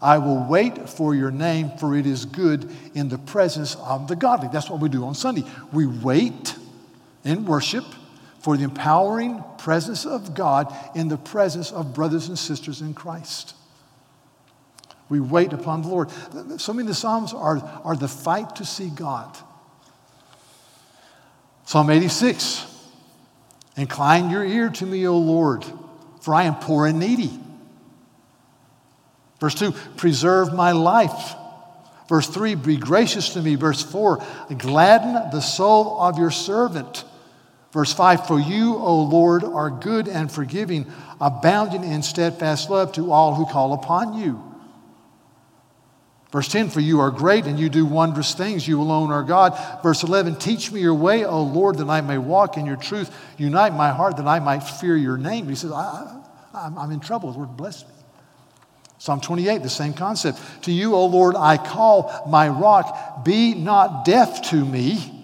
I 0.00 0.18
will 0.18 0.44
wait 0.48 0.88
for 0.88 1.14
your 1.14 1.30
name, 1.30 1.70
for 1.78 1.96
it 1.96 2.06
is 2.06 2.24
good 2.24 2.68
in 2.94 3.08
the 3.08 3.18
presence 3.18 3.76
of 3.76 4.08
the 4.08 4.16
godly. 4.16 4.48
That's 4.52 4.68
what 4.68 4.80
we 4.80 4.88
do 4.88 5.04
on 5.04 5.14
Sunday. 5.14 5.44
We 5.72 5.86
wait 5.86 6.56
in 7.24 7.44
worship 7.44 7.84
for 8.42 8.56
the 8.56 8.64
empowering 8.64 9.42
presence 9.58 10.04
of 10.04 10.34
God 10.34 10.74
in 10.94 11.08
the 11.08 11.16
presence 11.16 11.70
of 11.70 11.94
brothers 11.94 12.28
and 12.28 12.38
sisters 12.38 12.80
in 12.80 12.92
Christ. 12.92 13.54
We 15.08 15.20
wait 15.20 15.52
upon 15.52 15.82
the 15.82 15.88
Lord. 15.88 16.10
So 16.58 16.72
many 16.72 16.82
of 16.82 16.88
the 16.88 16.94
Psalms 16.94 17.32
are, 17.32 17.58
are 17.84 17.96
the 17.96 18.08
fight 18.08 18.56
to 18.56 18.64
see 18.64 18.88
God. 18.88 19.36
Psalm 21.66 21.90
86 21.90 22.66
Incline 23.76 24.28
your 24.28 24.44
ear 24.44 24.68
to 24.68 24.84
me, 24.84 25.06
O 25.06 25.16
Lord, 25.16 25.64
for 26.20 26.34
I 26.34 26.42
am 26.42 26.56
poor 26.56 26.86
and 26.86 26.98
needy. 26.98 27.38
Verse 29.40 29.54
2 29.54 29.72
Preserve 29.96 30.52
my 30.52 30.72
life. 30.72 31.34
Verse 32.08 32.28
3 32.28 32.56
Be 32.56 32.76
gracious 32.76 33.30
to 33.30 33.40
me. 33.40 33.54
Verse 33.54 33.82
4 33.82 34.22
Gladden 34.58 35.30
the 35.30 35.40
soul 35.40 36.00
of 36.00 36.18
your 36.18 36.30
servant. 36.30 37.04
Verse 37.72 37.92
5 37.92 38.26
For 38.26 38.38
you, 38.38 38.76
O 38.76 39.02
Lord, 39.02 39.44
are 39.44 39.70
good 39.70 40.08
and 40.08 40.30
forgiving, 40.30 40.90
abounding 41.20 41.84
in 41.84 42.02
steadfast 42.02 42.70
love 42.70 42.92
to 42.92 43.10
all 43.10 43.34
who 43.34 43.46
call 43.46 43.72
upon 43.72 44.14
you. 44.14 44.42
Verse 46.30 46.48
10, 46.48 46.70
for 46.70 46.80
you 46.80 47.00
are 47.00 47.10
great 47.10 47.44
and 47.44 47.60
you 47.60 47.68
do 47.68 47.84
wondrous 47.84 48.32
things. 48.32 48.66
You 48.66 48.80
alone 48.80 49.10
are 49.10 49.22
God. 49.22 49.82
Verse 49.82 50.02
11, 50.02 50.36
teach 50.36 50.72
me 50.72 50.80
your 50.80 50.94
way, 50.94 51.26
O 51.26 51.42
Lord, 51.42 51.76
that 51.76 51.90
I 51.90 52.00
may 52.00 52.16
walk 52.16 52.56
in 52.56 52.64
your 52.64 52.76
truth. 52.76 53.14
Unite 53.36 53.74
my 53.74 53.90
heart 53.90 54.16
that 54.16 54.26
I 54.26 54.38
might 54.38 54.60
fear 54.60 54.96
your 54.96 55.18
name. 55.18 55.46
He 55.46 55.54
says, 55.54 55.72
I, 55.72 56.22
am 56.54 56.90
in 56.90 57.00
trouble. 57.00 57.32
The 57.32 57.38
Lord, 57.38 57.54
bless 57.54 57.82
me. 57.82 57.92
Psalm 58.96 59.20
28, 59.20 59.62
the 59.62 59.68
same 59.68 59.92
concept. 59.92 60.40
To 60.62 60.72
you, 60.72 60.94
O 60.94 61.04
Lord, 61.04 61.36
I 61.36 61.58
call 61.58 62.26
my 62.30 62.48
rock. 62.48 63.24
Be 63.24 63.52
not 63.52 64.06
deaf 64.06 64.50
to 64.50 64.64
me, 64.64 65.21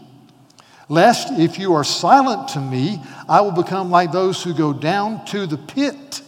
lest 0.89 1.33
if 1.39 1.59
you 1.59 1.75
are 1.75 1.85
silent 1.85 2.49
to 2.49 2.61
me, 2.61 3.03
I 3.29 3.41
will 3.41 3.53
become 3.53 3.91
like 3.91 4.13
those 4.13 4.43
who 4.43 4.55
go 4.55 4.73
down 4.73 5.25
to 5.27 5.47
the 5.47 5.59
pit. 5.59 6.23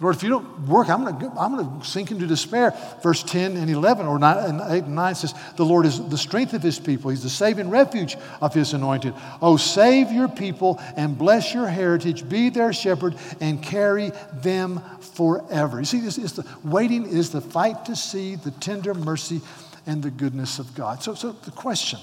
Lord, 0.00 0.16
if 0.16 0.24
you 0.24 0.28
don't 0.28 0.66
work, 0.66 0.90
I'm 0.90 1.04
going 1.04 1.18
to 1.18 1.32
I'm 1.38 1.56
going 1.56 1.80
to 1.80 1.86
sink 1.86 2.10
into 2.10 2.26
despair. 2.26 2.76
Verse 3.02 3.22
10 3.22 3.56
and 3.56 3.70
11, 3.70 4.06
or 4.06 4.18
9, 4.18 4.38
and 4.38 4.60
8 4.60 4.84
and 4.84 4.94
9 4.96 5.14
says, 5.14 5.34
The 5.56 5.64
Lord 5.64 5.86
is 5.86 6.08
the 6.08 6.18
strength 6.18 6.52
of 6.52 6.62
his 6.62 6.80
people. 6.80 7.10
He's 7.10 7.22
the 7.22 7.30
saving 7.30 7.70
refuge 7.70 8.16
of 8.40 8.52
his 8.52 8.74
anointed. 8.74 9.14
Oh, 9.40 9.56
save 9.56 10.10
your 10.10 10.28
people 10.28 10.82
and 10.96 11.16
bless 11.16 11.54
your 11.54 11.68
heritage. 11.68 12.28
Be 12.28 12.50
their 12.50 12.72
shepherd 12.72 13.14
and 13.40 13.62
carry 13.62 14.10
them 14.32 14.82
forever. 15.00 15.78
You 15.78 15.86
see, 15.86 16.00
this 16.00 16.18
is 16.18 16.32
the 16.32 16.46
waiting 16.64 17.06
is 17.06 17.30
the 17.30 17.40
fight 17.40 17.84
to 17.86 17.94
see 17.94 18.34
the 18.34 18.50
tender 18.50 18.94
mercy 18.94 19.42
and 19.86 20.02
the 20.02 20.10
goodness 20.10 20.58
of 20.58 20.74
God. 20.74 21.02
So, 21.02 21.14
so 21.14 21.32
the 21.32 21.52
question 21.52 22.00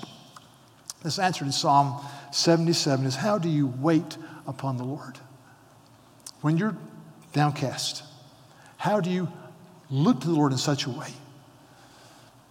that's 1.02 1.20
answered 1.20 1.46
in 1.46 1.52
Psalm 1.52 2.04
77 2.32 3.06
is 3.06 3.16
how 3.16 3.38
do 3.38 3.50
you 3.50 3.68
wait 3.80 4.18
upon 4.48 4.78
the 4.78 4.84
Lord? 4.84 5.18
When 6.42 6.58
you're 6.58 6.76
downcast? 7.34 8.04
How 8.78 9.00
do 9.00 9.10
you 9.10 9.28
look 9.90 10.22
to 10.22 10.28
the 10.28 10.34
Lord 10.34 10.52
in 10.52 10.58
such 10.58 10.86
a 10.86 10.90
way 10.90 11.10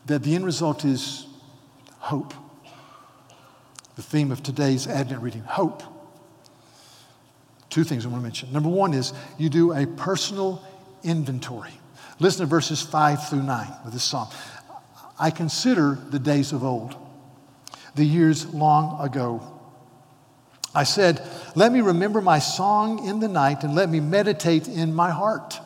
that 0.07 0.23
the 0.23 0.35
end 0.35 0.45
result 0.45 0.85
is 0.85 1.27
hope? 1.99 2.35
The 3.97 4.03
theme 4.03 4.31
of 4.31 4.43
today's 4.43 4.87
Advent 4.87 5.23
reading 5.23 5.43
hope. 5.43 5.83
Two 7.69 7.85
things 7.85 8.05
I 8.05 8.09
want 8.09 8.21
to 8.21 8.25
mention. 8.25 8.53
Number 8.53 8.69
one 8.69 8.95
is 8.95 9.13
you 9.39 9.49
do 9.49 9.73
a 9.73 9.87
personal 9.87 10.65
inventory. 11.03 11.73
Listen 12.19 12.41
to 12.41 12.47
verses 12.47 12.83
5 12.83 13.29
through 13.29 13.43
9 13.43 13.73
of 13.85 13.93
this 13.93 14.03
psalm. 14.03 14.29
I 15.19 15.31
consider 15.31 15.99
the 16.11 16.19
days 16.19 16.53
of 16.53 16.65
old, 16.65 16.97
the 17.95 18.05
years 18.05 18.53
long 18.53 19.01
ago 19.05 19.61
I 20.75 20.85
said, 20.85 21.27
Let 21.55 21.73
me 21.73 21.81
remember 21.81 22.21
my 22.21 22.39
song 22.39 23.07
in 23.07 23.21
the 23.21 23.29
night 23.29 23.65
and 23.65 23.75
let 23.75 23.89
me 23.89 24.01
meditate 24.01 24.69
in 24.69 24.95
my 24.95 25.11
heart. 25.11 25.59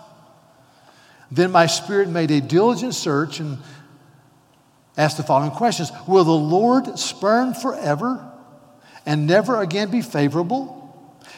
Then 1.31 1.51
my 1.51 1.67
spirit 1.67 2.09
made 2.09 2.31
a 2.31 2.41
diligent 2.41 2.95
search 2.95 3.41
and 3.41 3.59
asked 4.97 5.17
the 5.17 5.23
following 5.23 5.51
questions 5.51 5.91
Will 6.07 6.25
the 6.25 6.33
Lord 6.33 6.99
spurn 6.99 7.55
forever 7.55 8.31
and 9.05 9.27
never 9.27 9.61
again 9.61 9.91
be 9.91 10.01
favorable? 10.01 10.81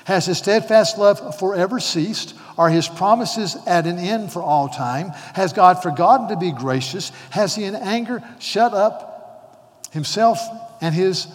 Has 0.05 0.27
his 0.27 0.39
steadfast 0.39 0.99
love 0.99 1.37
forever 1.39 1.81
ceased? 1.81 2.35
Are 2.57 2.71
his 2.71 2.87
promises 2.87 3.57
at 3.67 3.87
an 3.87 3.99
end 3.99 4.33
for 4.33 4.41
all 4.41 4.69
time? 4.69 5.09
Has 5.35 5.53
God 5.53 5.83
forgotten 5.83 6.29
to 6.29 6.37
be 6.37 6.53
gracious? 6.53 7.11
Has 7.31 7.57
he 7.57 7.65
in 7.65 7.75
anger 7.75 8.23
shut 8.39 8.73
up 8.73 9.89
himself 9.91 10.39
and 10.81 10.95
his 10.95 11.27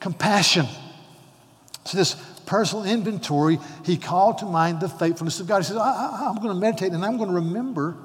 compassion? 0.00 0.66
So, 1.84 1.98
this 1.98 2.14
personal 2.46 2.84
inventory, 2.84 3.58
he 3.84 3.96
called 3.96 4.38
to 4.38 4.44
mind 4.44 4.80
the 4.80 4.88
faithfulness 4.88 5.38
of 5.40 5.46
God. 5.46 5.58
He 5.58 5.64
says, 5.64 5.76
I, 5.76 6.28
am 6.28 6.36
going 6.36 6.48
to 6.48 6.54
meditate 6.54 6.92
and 6.92 7.04
I'm 7.04 7.16
going 7.16 7.28
to 7.28 7.36
remember 7.36 7.96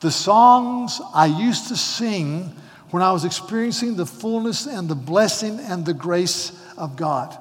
the 0.00 0.10
songs 0.10 1.00
I 1.14 1.26
used 1.26 1.68
to 1.68 1.76
sing 1.76 2.52
when 2.90 3.02
I 3.02 3.12
was 3.12 3.24
experiencing 3.24 3.96
the 3.96 4.06
fullness 4.06 4.66
and 4.66 4.88
the 4.88 4.94
blessing 4.94 5.58
and 5.60 5.86
the 5.86 5.94
grace 5.94 6.52
of 6.76 6.96
God. 6.96 7.36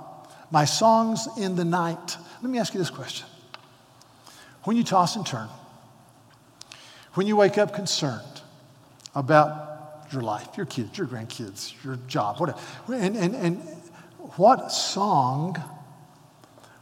My 0.49 0.65
songs 0.65 1.27
in 1.37 1.55
the 1.55 1.65
night. 1.65 2.17
Let 2.41 2.51
me 2.51 2.59
ask 2.59 2.73
you 2.73 2.79
this 2.79 2.89
question. 2.89 3.25
When 4.63 4.77
you 4.77 4.83
toss 4.83 5.15
and 5.15 5.25
turn, 5.25 5.49
when 7.15 7.27
you 7.27 7.35
wake 7.35 7.57
up 7.57 7.73
concerned 7.73 8.41
about 9.15 9.72
your 10.13 10.21
life, 10.21 10.55
your 10.55 10.65
kids, 10.65 10.97
your 10.97 11.07
grandkids, 11.07 11.73
your 11.83 11.97
job, 12.07 12.39
whatever, 12.39 12.59
and, 12.87 13.17
and, 13.17 13.35
and 13.35 13.57
what 14.37 14.71
song, 14.71 15.55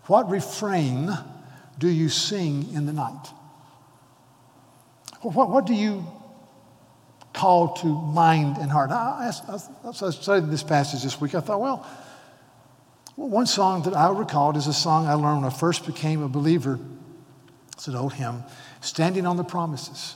what 0.05 0.29
refrain 0.29 1.09
do 1.79 1.87
you 1.87 2.09
sing 2.09 2.71
in 2.73 2.85
the 2.85 2.93
night? 2.93 3.27
What, 5.21 5.49
what 5.49 5.65
do 5.65 5.73
you 5.73 6.05
call 7.33 7.75
to 7.75 7.87
mind 7.87 8.57
and 8.57 8.71
heart? 8.71 8.91
I, 8.91 9.31
I, 9.47 9.53
was 9.87 10.17
studying 10.19 10.49
this 10.49 10.63
passage 10.63 11.03
this 11.03 11.19
week. 11.19 11.35
I 11.35 11.39
thought, 11.39 11.61
well, 11.61 11.87
one 13.15 13.45
song 13.45 13.83
that 13.83 13.95
I 13.95 14.09
recalled 14.11 14.57
is 14.57 14.67
a 14.67 14.73
song 14.73 15.07
I 15.07 15.13
learned 15.13 15.43
when 15.43 15.51
I 15.51 15.55
first 15.55 15.85
became 15.85 16.23
a 16.23 16.29
believer. 16.29 16.79
It's 17.73 17.87
an 17.87 17.95
old 17.95 18.13
hymn, 18.13 18.43
Standing 18.81 19.25
on 19.25 19.37
the 19.37 19.43
Promises. 19.43 20.15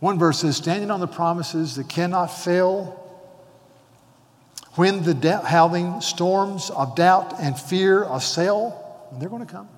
One 0.00 0.18
verse 0.18 0.40
says, 0.40 0.56
Standing 0.56 0.90
on 0.90 1.00
the 1.00 1.06
promises 1.06 1.76
that 1.76 1.88
cannot 1.88 2.26
fail 2.26 2.96
when 4.74 5.02
the 5.02 5.38
howling 5.44 6.00
storms 6.00 6.70
of 6.70 6.96
doubt 6.96 7.34
and 7.40 7.58
fear 7.58 8.04
assail, 8.04 9.08
they're 9.18 9.28
going 9.28 9.44
to 9.46 9.52
come. 9.52 9.68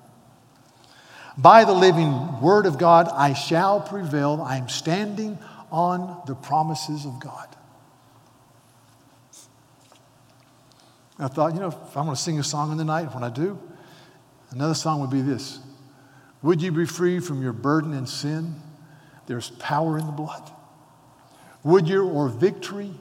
By 1.37 1.65
the 1.65 1.73
living 1.73 2.41
word 2.41 2.65
of 2.65 2.77
God, 2.77 3.09
I 3.11 3.33
shall 3.33 3.81
prevail. 3.81 4.41
I 4.45 4.57
am 4.57 4.69
standing 4.69 5.39
on 5.71 6.21
the 6.27 6.35
promises 6.35 7.05
of 7.05 7.19
God. 7.19 7.47
I 11.17 11.27
thought, 11.27 11.53
you 11.53 11.59
know, 11.59 11.67
if 11.67 11.97
I'm 11.97 12.05
going 12.05 12.15
to 12.15 12.21
sing 12.21 12.39
a 12.39 12.43
song 12.43 12.71
in 12.71 12.77
the 12.77 12.85
night, 12.85 13.13
when 13.13 13.23
I 13.23 13.29
do, 13.29 13.59
another 14.51 14.73
song 14.73 15.01
would 15.01 15.09
be 15.09 15.21
this 15.21 15.59
Would 16.43 16.61
you 16.61 16.71
be 16.71 16.85
free 16.85 17.19
from 17.19 17.41
your 17.41 17.53
burden 17.53 17.93
and 17.93 18.07
sin? 18.07 18.55
There's 19.27 19.49
power 19.51 19.97
in 19.97 20.05
the 20.05 20.11
blood. 20.11 20.51
Would 21.63 21.87
your 21.87 22.03
or 22.03 22.29
victory 22.29 22.93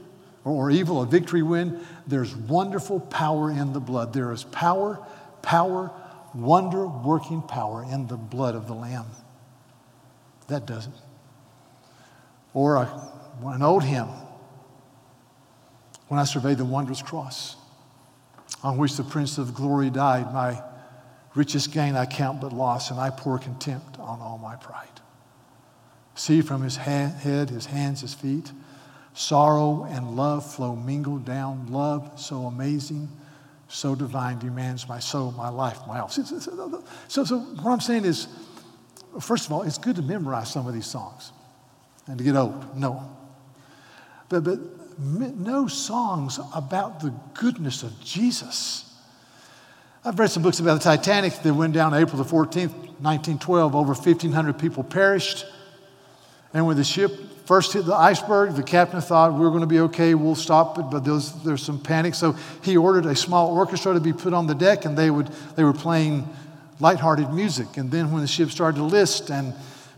or 0.45 0.71
evil, 0.71 1.02
a 1.02 1.07
victory 1.07 1.43
win, 1.43 1.85
there's 2.07 2.35
wonderful 2.35 3.00
power 3.00 3.50
in 3.50 3.73
the 3.73 3.81
blood. 3.81 4.12
There 4.12 4.33
is 4.33 4.45
power, 4.45 4.99
power, 5.41 5.91
wonder 6.35 6.87
working 6.87 7.43
power 7.43 7.85
in 7.85 8.07
the 8.09 8.17
blood 8.17 8.55
of 8.55 8.67
the 8.67 8.75
Lamb. 8.75 9.07
That 10.49 10.67
does 10.67 10.87
it. 10.87 10.93
Or 12.55 12.76
a, 12.76 13.12
an 13.45 13.62
old 13.62 13.85
hymn, 13.85 14.09
when 16.09 16.19
I 16.19 16.25
survey 16.25 16.55
the 16.55 16.64
wondrous 16.64 17.00
cross 17.00 17.57
on 18.62 18.76
which 18.76 18.97
the 18.97 19.05
Prince 19.05 19.38
of 19.38 19.55
Glory 19.55 19.91
died, 19.91 20.33
my 20.35 20.62
richest 21.35 21.73
gain 21.73 21.97
I 21.97 22.05
count 22.05 22.41
but 22.41 22.52
loss, 22.52 22.91
and 22.91 23.00
I 23.00 23.11
pour 23.11 23.38
contempt 23.38 23.99
on 23.99 24.21
all 24.21 24.38
my 24.38 24.57
pride. 24.57 24.88
See 26.14 26.42
from 26.42 26.62
his 26.62 26.76
head, 26.76 27.50
his 27.50 27.66
hands, 27.66 28.02
his 28.02 28.14
feet 28.14 28.52
Sorrow 29.14 29.85
and 29.90 30.16
love 30.16 30.54
flow 30.54 30.75
mingled 30.75 31.26
down. 31.26 31.71
Love 31.71 32.19
so 32.19 32.47
amazing, 32.47 33.09
so 33.69 33.95
divine, 33.95 34.38
demands 34.38 34.88
my 34.88 35.00
soul, 35.00 35.33
my 35.33 35.50
life, 35.50 35.78
my 35.87 36.00
all. 36.00 36.09
So, 36.09 36.23
so, 36.23 37.25
so, 37.25 37.38
what 37.38 37.73
I'm 37.73 37.81
saying 37.81 38.07
is, 38.07 38.26
first 39.21 39.47
of 39.47 39.52
all, 39.52 39.62
it's 39.62 39.76
good 39.76 39.97
to 39.97 40.02
memorize 40.02 40.50
some 40.50 40.66
of 40.66 40.73
these 40.73 40.87
songs 40.87 41.33
and 42.07 42.16
to 42.16 42.25
get 42.25 42.37
old. 42.37 42.75
No. 42.75 43.02
But, 44.31 44.45
but 44.45 44.61
no 44.99 45.66
songs 45.66 46.40
about 46.54 47.00
the 47.00 47.12
goodness 47.35 47.83
of 47.83 48.00
Jesus 48.00 48.92
I've 50.04 50.19
read 50.19 50.31
some 50.31 50.42
books 50.42 50.59
about 50.59 50.75
the 50.75 50.85
Titanic 50.85 51.33
that 51.42 51.54
went 51.54 51.75
down 51.75 51.95
April 51.95 52.21
the 52.21 52.28
14th, 52.28 52.75
1912. 52.99 53.76
Over 53.76 53.95
1,500 53.95 54.59
people 54.59 54.83
perished. 54.83 55.47
And 56.54 56.66
when 56.66 56.76
the 56.76 56.85
ship 56.85 57.12
first 57.47 57.73
hit 57.73 57.87
the 57.87 57.94
iceberg, 57.94 58.54
the 58.54 58.62
captain 58.62 59.00
thought 59.00 59.35
we're 59.35 59.49
going 59.49 59.61
to 59.61 59.66
be 59.66 59.80
okay, 59.80 60.14
we'll 60.14 60.35
stop 60.35 60.78
it, 60.78 60.85
but 60.90 61.00
there's, 61.00 61.62
some 61.62 61.80
panic. 61.80 62.14
So 62.14 62.37
he 62.62 62.76
ordered 62.76 63.06
a 63.06 63.16
small 63.16 63.56
orchestra 63.56 63.94
to 63.94 64.00
be 64.00 64.12
put 64.12 64.32
on 64.32 64.47
the 64.47 64.54
deck, 64.54 64.85
and 64.85 64.97
they, 64.97 65.11
would, 65.11 65.28
they 65.56 65.64
were 65.64 65.73
playing 65.73 66.28
lighthearted 66.80 67.32
music. 67.32 67.76
And 67.76 67.90
then 67.90 68.12
when 68.12 68.23
the 68.23 68.28
ship 68.28 68.50
started 68.50 68.78
to 68.78 68.85
list 68.85 69.30
and 69.30 69.54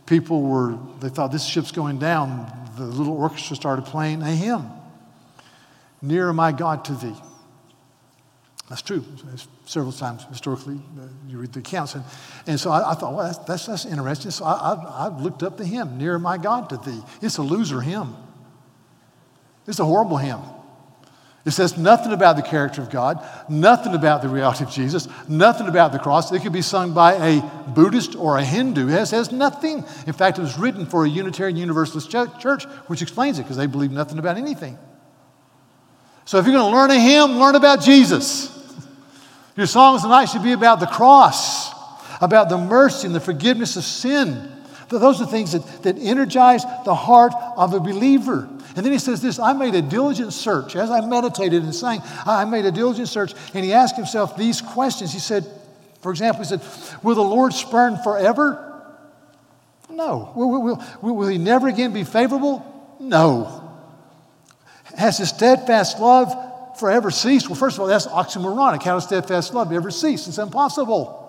people 0.07 0.43
were, 0.43 0.79
they 1.01 1.09
thought 1.09 1.33
this 1.33 1.45
ship's 1.45 1.73
going 1.73 1.99
down, 1.99 2.51
the 2.77 2.85
little 2.85 3.17
orchestra 3.17 3.57
started 3.57 3.85
playing 3.85 4.23
a 4.23 4.31
hymn 4.31 4.71
Nearer, 6.05 6.35
my 6.35 6.53
God, 6.53 6.85
to 6.85 6.93
thee. 6.95 7.17
That's 8.69 8.81
true. 8.81 9.05
It's 9.33 9.47
several 9.67 9.93
times 9.93 10.25
historically, 10.25 10.81
uh, 10.99 11.07
you 11.29 11.39
read 11.39 11.53
the 11.53 11.61
accounts. 11.61 11.95
And, 11.95 12.05
and 12.47 12.59
so 12.59 12.71
I, 12.71 12.93
I 12.93 12.95
thought, 12.95 13.15
well, 13.15 13.27
that's, 13.27 13.39
that's, 13.39 13.67
that's 13.67 13.85
interesting. 13.85 14.31
So 14.31 14.45
I, 14.47 14.53
I, 14.53 14.75
I, 15.07 15.09
looked 15.09 15.43
up 15.43 15.59
the 15.59 15.67
hymn, 15.67 15.99
Near 15.99 16.19
My 16.19 16.39
God 16.39 16.71
to 16.71 16.79
Thee. 16.79 17.03
It's 17.21 17.37
a 17.37 17.43
loser 17.43 17.81
hymn, 17.81 18.17
it's 19.67 19.81
a 19.81 19.85
horrible 19.85 20.17
hymn. 20.17 20.41
It 21.47 21.51
says 21.51 21.77
nothing 21.77 22.13
about 22.13 22.37
the 22.37 22.43
character 22.43 22.81
of 22.81 22.89
God, 22.89 23.23
nothing 23.51 23.95
about 23.95 24.23
the 24.23 24.31
reality 24.31 24.65
of 24.65 24.71
Jesus, 24.71 25.09
nothing 25.29 25.69
about 25.69 25.93
the 25.93 25.99
cross. 25.99 26.33
It 26.33 26.41
could 26.41 26.55
be 26.55 26.63
sung 26.63 26.95
by 26.95 27.13
a 27.13 27.43
Buddhist 27.69 28.17
or 28.17 28.39
a 28.39 28.43
Hindu. 28.43 28.89
It 28.89 29.05
says 29.05 29.31
nothing. 29.31 29.85
In 30.07 30.15
fact, 30.15 30.39
it 30.39 30.41
was 30.41 30.59
written 30.59 30.87
for 30.87 31.05
a 31.05 31.09
Unitarian 31.09 31.59
Universalist 31.59 32.11
church, 32.11 32.65
which 32.87 33.03
explains 33.03 33.39
it 33.39 33.43
because 33.43 33.59
they 33.59 33.67
believe 33.67 33.91
nothing 33.91 34.19
about 34.19 34.39
anything. 34.39 34.79
So 36.25 36.39
if 36.39 36.47
you're 36.47 36.55
going 36.55 36.73
to 36.73 36.75
learn 36.75 36.91
a 36.91 36.99
hymn, 36.99 37.39
learn 37.39 37.57
about 37.57 37.83
Jesus. 37.83 38.54
Your 39.57 39.67
songs 39.67 40.03
tonight 40.03 40.27
should 40.27 40.43
be 40.43 40.53
about 40.53 40.81
the 40.81 40.87
cross, 40.87 41.73
about 42.21 42.49
the 42.49 42.59
mercy 42.59 43.07
and 43.07 43.15
the 43.15 43.21
forgiveness 43.21 43.77
of 43.77 43.85
sin. 43.85 44.51
Those 44.89 45.21
are 45.21 45.27
things 45.27 45.53
that, 45.53 45.83
that 45.83 45.99
energize 45.99 46.65
the 46.85 46.95
heart 46.95 47.33
of 47.57 47.73
a 47.75 47.81
believer. 47.81 48.49
And 48.77 48.85
then 48.85 48.93
he 48.93 48.99
says 48.99 49.23
this 49.23 49.39
I 49.39 49.53
made 49.53 49.75
a 49.75 49.83
diligent 49.83 50.33
search. 50.33 50.77
As 50.77 50.91
I 50.91 51.01
meditated 51.01 51.63
and 51.63 51.75
sang, 51.75 52.01
I 52.27 52.45
made 52.45 52.65
a 52.65 52.73
diligent 52.73 53.09
search. 53.09 53.35
And 53.55 53.65
he 53.65 53.73
asked 53.73 53.97
himself 53.97 54.37
these 54.37 54.61
questions. 54.61 55.13
He 55.13 55.19
said, 55.19 55.47
for 56.01 56.11
example, 56.11 56.43
he 56.43 56.49
said, 56.49 56.61
Will 57.03 57.15
the 57.15 57.23
Lord 57.23 57.53
spurn 57.53 57.97
forever? 58.03 58.83
No. 59.89 60.33
Will, 60.35 60.51
will, 60.51 60.85
will, 61.01 61.17
will 61.17 61.29
he 61.29 61.39
never 61.39 61.69
again 61.69 61.93
be 61.93 62.05
favorable? 62.05 62.97
No. 63.01 63.73
Has 64.97 65.19
his 65.19 65.29
steadfast 65.31 65.99
love 65.99 66.35
forever 66.79 67.11
cease? 67.11 67.49
Well, 67.49 67.57
first 67.57 67.77
of 67.77 67.81
all, 67.81 67.87
that's 67.87 68.07
oxymoronic. 68.07 68.83
How 68.83 68.95
does 68.95 69.05
steadfast 69.05 69.55
love 69.55 69.73
ever 69.73 69.91
cease? 69.91 70.27
It's 70.29 70.39
impossible. 70.39 71.21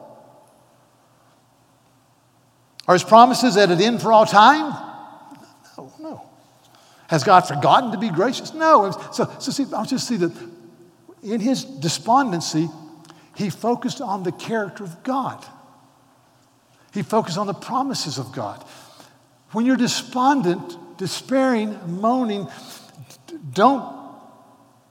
Are 2.88 2.94
his 2.94 3.04
promises 3.04 3.58
at 3.58 3.72
an 3.72 3.82
end 3.82 4.02
for 4.02 4.12
all 4.12 4.25
time? 4.25 4.72
No, 5.78 5.94
no. 6.00 6.30
Has 7.08 7.24
God 7.24 7.42
forgotten 7.42 7.92
to 7.92 7.98
be 7.98 8.10
gracious? 8.10 8.54
No. 8.54 8.92
So, 9.12 9.32
so 9.40 9.52
see, 9.52 9.66
I'll 9.74 9.86
just 9.86 10.08
see 10.08 10.18
that 10.18 10.32
in 11.24 11.40
his 11.40 11.64
despondency, 11.64 12.70
he 13.36 13.50
focused 13.50 14.02
on 14.02 14.24
the 14.24 14.32
character 14.32 14.84
of 14.84 15.04
God. 15.04 15.44
He 16.94 17.02
focused 17.02 17.38
on 17.38 17.48
the 17.48 17.54
promises 17.54 18.18
of 18.18 18.32
God. 18.32 18.64
When 19.52 19.66
you're 19.66 19.75
despondent, 19.75 20.98
despairing, 20.98 21.78
moaning, 22.00 22.48
don't 23.52 23.95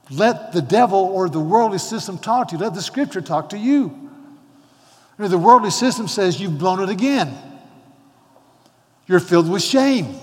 let 0.09 0.51
the 0.51 0.61
devil 0.61 0.99
or 0.99 1.29
the 1.29 1.39
worldly 1.39 1.79
system 1.79 2.17
talk 2.17 2.49
to 2.49 2.55
you. 2.55 2.61
Let 2.61 2.73
the 2.73 2.81
scripture 2.81 3.21
talk 3.21 3.49
to 3.49 3.57
you. 3.57 4.11
The 5.17 5.37
worldly 5.37 5.71
system 5.71 6.07
says 6.07 6.39
you've 6.39 6.57
blown 6.57 6.81
it 6.81 6.89
again. 6.89 7.35
You're 9.07 9.19
filled 9.19 9.49
with 9.49 9.63
shame. 9.63 10.15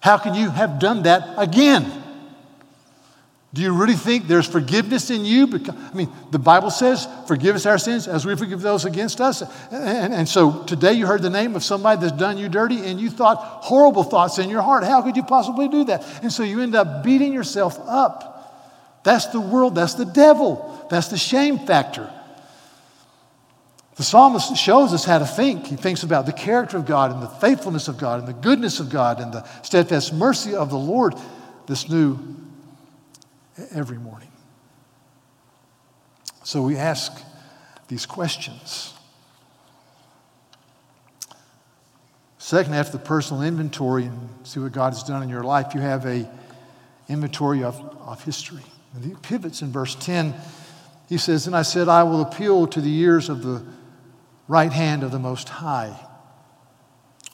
How 0.00 0.18
can 0.18 0.34
you 0.34 0.50
have 0.50 0.78
done 0.78 1.04
that 1.04 1.34
again? 1.36 2.04
Do 3.54 3.62
you 3.62 3.72
really 3.72 3.94
think 3.94 4.26
there's 4.26 4.46
forgiveness 4.46 5.10
in 5.10 5.24
you? 5.24 5.46
Because, 5.46 5.74
I 5.74 5.94
mean, 5.94 6.12
the 6.30 6.38
Bible 6.38 6.70
says, 6.70 7.08
forgive 7.26 7.56
us 7.56 7.64
our 7.64 7.78
sins 7.78 8.06
as 8.06 8.26
we 8.26 8.36
forgive 8.36 8.60
those 8.60 8.84
against 8.84 9.18
us. 9.20 9.42
And, 9.72 10.12
and, 10.12 10.28
so 10.28 10.62
today 10.64 10.92
you 10.92 11.06
heard 11.06 11.22
the 11.22 11.30
name 11.30 11.56
of 11.56 11.64
somebody 11.64 12.00
that's 12.00 12.12
done 12.12 12.36
you 12.36 12.50
dirty 12.50 12.84
and 12.84 13.00
you 13.00 13.08
thought 13.08 13.38
horrible 13.38 14.02
thoughts 14.02 14.38
in 14.38 14.50
your 14.50 14.60
heart. 14.60 14.84
How 14.84 15.00
could 15.00 15.16
you 15.16 15.22
possibly 15.22 15.68
do 15.68 15.84
that? 15.84 16.04
And 16.22 16.30
so 16.30 16.42
you 16.42 16.60
end 16.60 16.74
up 16.74 17.02
beating 17.02 17.32
yourself 17.32 17.78
up. 17.86 18.35
That's 19.06 19.26
the 19.26 19.40
world, 19.40 19.76
that's 19.76 19.94
the 19.94 20.04
devil, 20.04 20.84
that's 20.90 21.06
the 21.06 21.16
shame 21.16 21.60
factor. 21.60 22.12
The 23.94 24.02
psalmist 24.02 24.56
shows 24.56 24.92
us 24.92 25.04
how 25.04 25.20
to 25.20 25.24
think. 25.24 25.68
He 25.68 25.76
thinks 25.76 26.02
about 26.02 26.26
the 26.26 26.32
character 26.32 26.76
of 26.76 26.86
God 26.86 27.12
and 27.12 27.22
the 27.22 27.28
faithfulness 27.28 27.86
of 27.86 27.98
God 27.98 28.18
and 28.18 28.26
the 28.26 28.32
goodness 28.32 28.80
of 28.80 28.90
God 28.90 29.20
and 29.20 29.32
the 29.32 29.44
steadfast 29.62 30.12
mercy 30.12 30.56
of 30.56 30.70
the 30.70 30.76
Lord 30.76 31.14
this 31.68 31.88
new 31.88 32.18
every 33.70 33.96
morning. 33.96 34.32
So 36.42 36.62
we 36.62 36.76
ask 36.76 37.12
these 37.86 38.06
questions. 38.06 38.92
Second, 42.38 42.74
after 42.74 42.98
the 42.98 43.04
personal 43.04 43.44
inventory 43.44 44.06
and 44.06 44.28
see 44.42 44.58
what 44.58 44.72
God 44.72 44.94
has 44.94 45.04
done 45.04 45.22
in 45.22 45.28
your 45.28 45.44
life, 45.44 45.74
you 45.74 45.80
have 45.80 46.04
a 46.06 46.28
inventory 47.08 47.62
of, 47.62 47.78
of 48.00 48.24
history. 48.24 48.64
And 48.96 49.04
he 49.04 49.14
pivots 49.14 49.60
in 49.60 49.70
verse 49.70 49.94
10. 49.94 50.34
He 51.08 51.18
says, 51.18 51.46
And 51.46 51.54
I 51.54 51.62
said, 51.62 51.88
I 51.88 52.02
will 52.02 52.22
appeal 52.22 52.66
to 52.68 52.80
the 52.80 52.94
ears 52.98 53.28
of 53.28 53.42
the 53.42 53.62
right 54.48 54.72
hand 54.72 55.02
of 55.02 55.12
the 55.12 55.18
Most 55.18 55.50
High. 55.50 55.94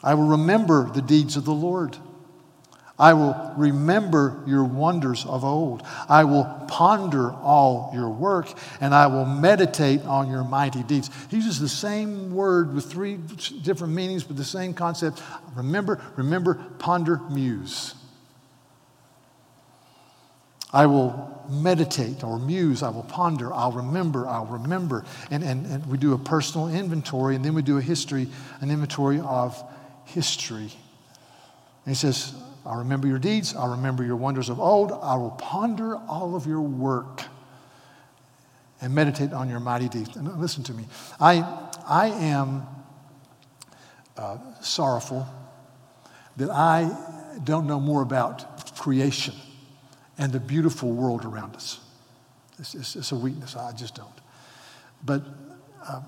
I 0.03 0.15
will 0.15 0.27
remember 0.27 0.91
the 0.91 1.01
deeds 1.01 1.37
of 1.37 1.45
the 1.45 1.55
Lord. 1.55 1.97
I 2.99 3.15
will 3.15 3.55
remember 3.57 4.43
your 4.47 4.65
wonders 4.65 5.25
of 5.25 5.45
old. 5.45 5.85
I 6.09 6.25
will 6.25 6.45
ponder 6.69 7.33
all 7.33 7.91
your 7.95 8.11
work, 8.11 8.53
and 8.81 8.93
I 8.93 9.07
will 9.07 9.25
meditate 9.25 10.03
on 10.03 10.29
your 10.29 10.45
mighty 10.45 10.83
deeds. 10.83 11.11
He 11.31 11.37
uses 11.37 11.61
the 11.61 11.69
same 11.69 12.35
word 12.35 12.75
with 12.75 12.91
three 12.91 13.17
different 13.63 13.95
meanings, 13.95 14.25
but 14.25 14.37
the 14.37 14.45
same 14.45 14.75
concept. 14.75 15.23
Remember, 15.55 16.01
remember, 16.17 16.55
ponder, 16.79 17.21
muse. 17.31 17.95
I 20.73 20.87
will 20.87 21.33
meditate 21.51 22.25
or 22.25 22.39
muse, 22.39 22.83
I 22.83 22.89
will 22.89 23.03
ponder, 23.03 23.53
I'll 23.53 23.73
remember, 23.73 24.27
I'll 24.27 24.47
remember. 24.47 25.05
And, 25.31 25.43
and, 25.43 25.67
and 25.67 25.87
we 25.87 25.99
do 25.99 26.15
a 26.15 26.19
personal 26.19 26.69
inventory, 26.69 27.37
and 27.37 27.45
then 27.45 27.55
we 27.55 27.63
do 27.63 27.79
a 27.79 27.83
history, 27.83 28.29
an 28.61 28.71
inventory 28.71 29.21
of 29.21 29.63
history. 30.07 30.71
And 31.85 31.87
he 31.87 31.95
says, 31.95 32.35
I'll 32.65 32.79
remember 32.79 33.07
your 33.07 33.19
deeds, 33.19 33.55
I'll 33.55 33.73
remember 33.73 34.05
your 34.05 34.17
wonders 34.17 34.49
of 34.49 34.61
old, 34.61 34.93
I 34.93 35.17
will 35.17 35.33
ponder 35.33 35.97
all 35.97 36.37
of 36.37 36.47
your 36.47 36.61
work 36.61 37.23
and 38.81 38.95
meditate 38.95 39.33
on 39.33 39.49
your 39.49 39.61
mighty 39.61 39.89
deeds. 39.89 40.17
And 40.17 40.41
listen 40.41 40.63
to 40.65 40.75
me. 40.75 40.87
I, 41.21 41.45
I 41.87 42.09
am 42.09 42.67
uh, 44.17 44.39
sorrowful 44.61 45.27
that 46.37 46.51
I 46.51 46.91
don't 47.45 47.67
know 47.67 47.79
more 47.79 48.03
about 48.03 48.75
creation 48.77 49.35
and 50.23 50.33
the 50.33 50.39
beautiful 50.39 50.93
world 50.93 51.25
around 51.25 51.57
us. 51.57 51.81
It's, 52.61 52.77
it's, 52.77 52.95
it's 52.95 53.11
a 53.11 53.17
weakness. 53.17 53.57
I 53.57 53.73
just 53.73 53.97
don't. 53.97 54.09
But 55.05 55.25
uh, 55.85 56.01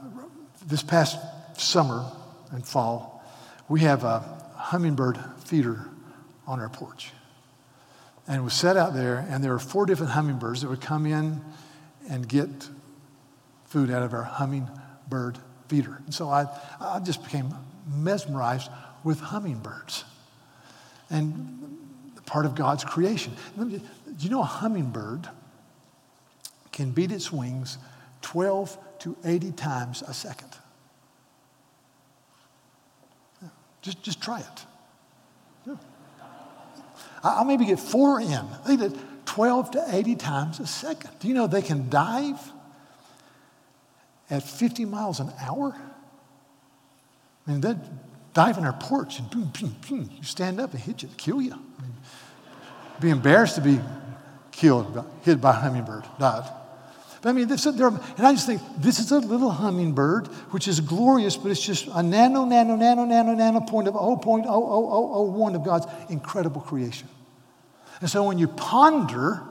this 0.64 0.84
past 0.84 1.18
summer 1.58 2.08
and 2.52 2.64
fall, 2.64 3.24
we 3.68 3.80
have 3.80 4.04
a 4.04 4.20
hummingbird 4.54 5.18
feeder 5.44 5.88
on 6.46 6.60
our 6.60 6.68
porch. 6.68 7.10
And 8.28 8.36
it 8.36 8.44
was 8.44 8.54
set 8.54 8.76
out 8.76 8.94
there, 8.94 9.26
and 9.28 9.42
there 9.42 9.50
were 9.50 9.58
four 9.58 9.84
different 9.84 10.12
hummingbirds 10.12 10.60
that 10.60 10.68
would 10.68 10.80
come 10.80 11.06
in 11.06 11.42
and 12.08 12.28
get 12.28 12.48
food 13.64 13.90
out 13.90 14.04
of 14.04 14.12
our 14.12 14.22
hummingbird 14.22 15.38
feeder. 15.66 16.00
And 16.04 16.14
so 16.14 16.28
I, 16.28 16.46
I 16.80 17.00
just 17.00 17.24
became 17.24 17.52
mesmerized 17.92 18.70
with 19.02 19.18
hummingbirds. 19.18 20.04
And 21.10 21.64
part 22.26 22.46
of 22.46 22.54
God's 22.54 22.84
creation. 22.84 23.32
Do 24.16 24.24
you 24.24 24.30
know 24.30 24.40
a 24.40 24.44
hummingbird 24.44 25.28
can 26.72 26.90
beat 26.92 27.12
its 27.12 27.32
wings 27.32 27.78
12 28.22 28.78
to 29.00 29.16
80 29.24 29.52
times 29.52 30.02
a 30.02 30.14
second? 30.14 30.50
Just, 33.84 34.02
just 34.02 34.22
try 34.22 34.40
it. 34.40 34.64
Yeah. 35.66 35.74
I'll 37.22 37.44
maybe 37.44 37.66
get 37.66 37.78
four 37.78 38.18
in. 38.18 38.46
They 38.66 38.76
did 38.76 38.98
12 39.26 39.72
to 39.72 39.84
80 39.88 40.16
times 40.16 40.58
a 40.58 40.66
second. 40.66 41.10
Do 41.20 41.28
you 41.28 41.34
know 41.34 41.46
they 41.46 41.60
can 41.60 41.90
dive 41.90 42.40
at 44.30 44.42
50 44.42 44.86
miles 44.86 45.20
an 45.20 45.30
hour? 45.38 45.76
I 47.46 47.50
mean, 47.50 47.60
they 47.60 47.74
dive 48.32 48.56
on 48.56 48.64
our 48.64 48.72
porch 48.72 49.18
and 49.18 49.28
boom, 49.28 49.52
boom, 49.60 49.76
boom. 49.86 50.10
You 50.16 50.22
stand 50.22 50.60
up 50.60 50.72
and 50.72 50.80
hit 50.80 51.02
you, 51.02 51.10
kill 51.18 51.42
you. 51.42 51.52
I 51.52 51.82
mean, 51.82 51.94
be 53.00 53.10
embarrassed 53.10 53.56
to 53.56 53.60
be 53.60 53.80
killed, 54.56 55.04
hit 55.22 55.40
by 55.40 55.50
a 55.50 55.54
hummingbird, 55.54 56.04
died. 56.18 56.50
But 57.22 57.30
I 57.30 57.32
mean, 57.32 57.48
this, 57.48 57.64
there, 57.64 57.88
and 57.88 58.00
I 58.18 58.32
just 58.32 58.46
think 58.46 58.60
this 58.76 58.98
is 58.98 59.10
a 59.10 59.18
little 59.18 59.50
hummingbird, 59.50 60.26
which 60.50 60.68
is 60.68 60.80
glorious, 60.80 61.36
but 61.36 61.50
it's 61.50 61.64
just 61.64 61.86
a 61.86 62.02
nano, 62.02 62.44
nano, 62.44 62.76
nano, 62.76 63.04
nano, 63.04 63.34
nano 63.34 63.60
point 63.60 63.88
of 63.88 63.94
0.00001 63.94 65.54
of 65.54 65.64
God's 65.64 65.86
incredible 66.10 66.60
creation. 66.60 67.08
And 68.00 68.10
so 68.10 68.24
when 68.24 68.38
you 68.38 68.48
ponder 68.48 69.42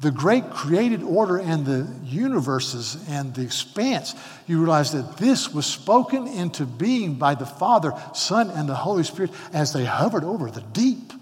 the 0.00 0.10
great 0.10 0.50
created 0.50 1.02
order 1.02 1.38
and 1.38 1.64
the 1.64 1.88
universes 2.04 2.98
and 3.08 3.32
the 3.34 3.42
expanse, 3.42 4.14
you 4.46 4.58
realize 4.58 4.92
that 4.92 5.16
this 5.16 5.54
was 5.54 5.64
spoken 5.64 6.26
into 6.26 6.66
being 6.66 7.14
by 7.14 7.34
the 7.34 7.46
Father, 7.46 7.92
Son, 8.14 8.50
and 8.50 8.68
the 8.68 8.74
Holy 8.74 9.04
Spirit 9.04 9.30
as 9.52 9.72
they 9.72 9.84
hovered 9.84 10.24
over 10.24 10.50
the 10.50 10.60
deep. 10.60 11.12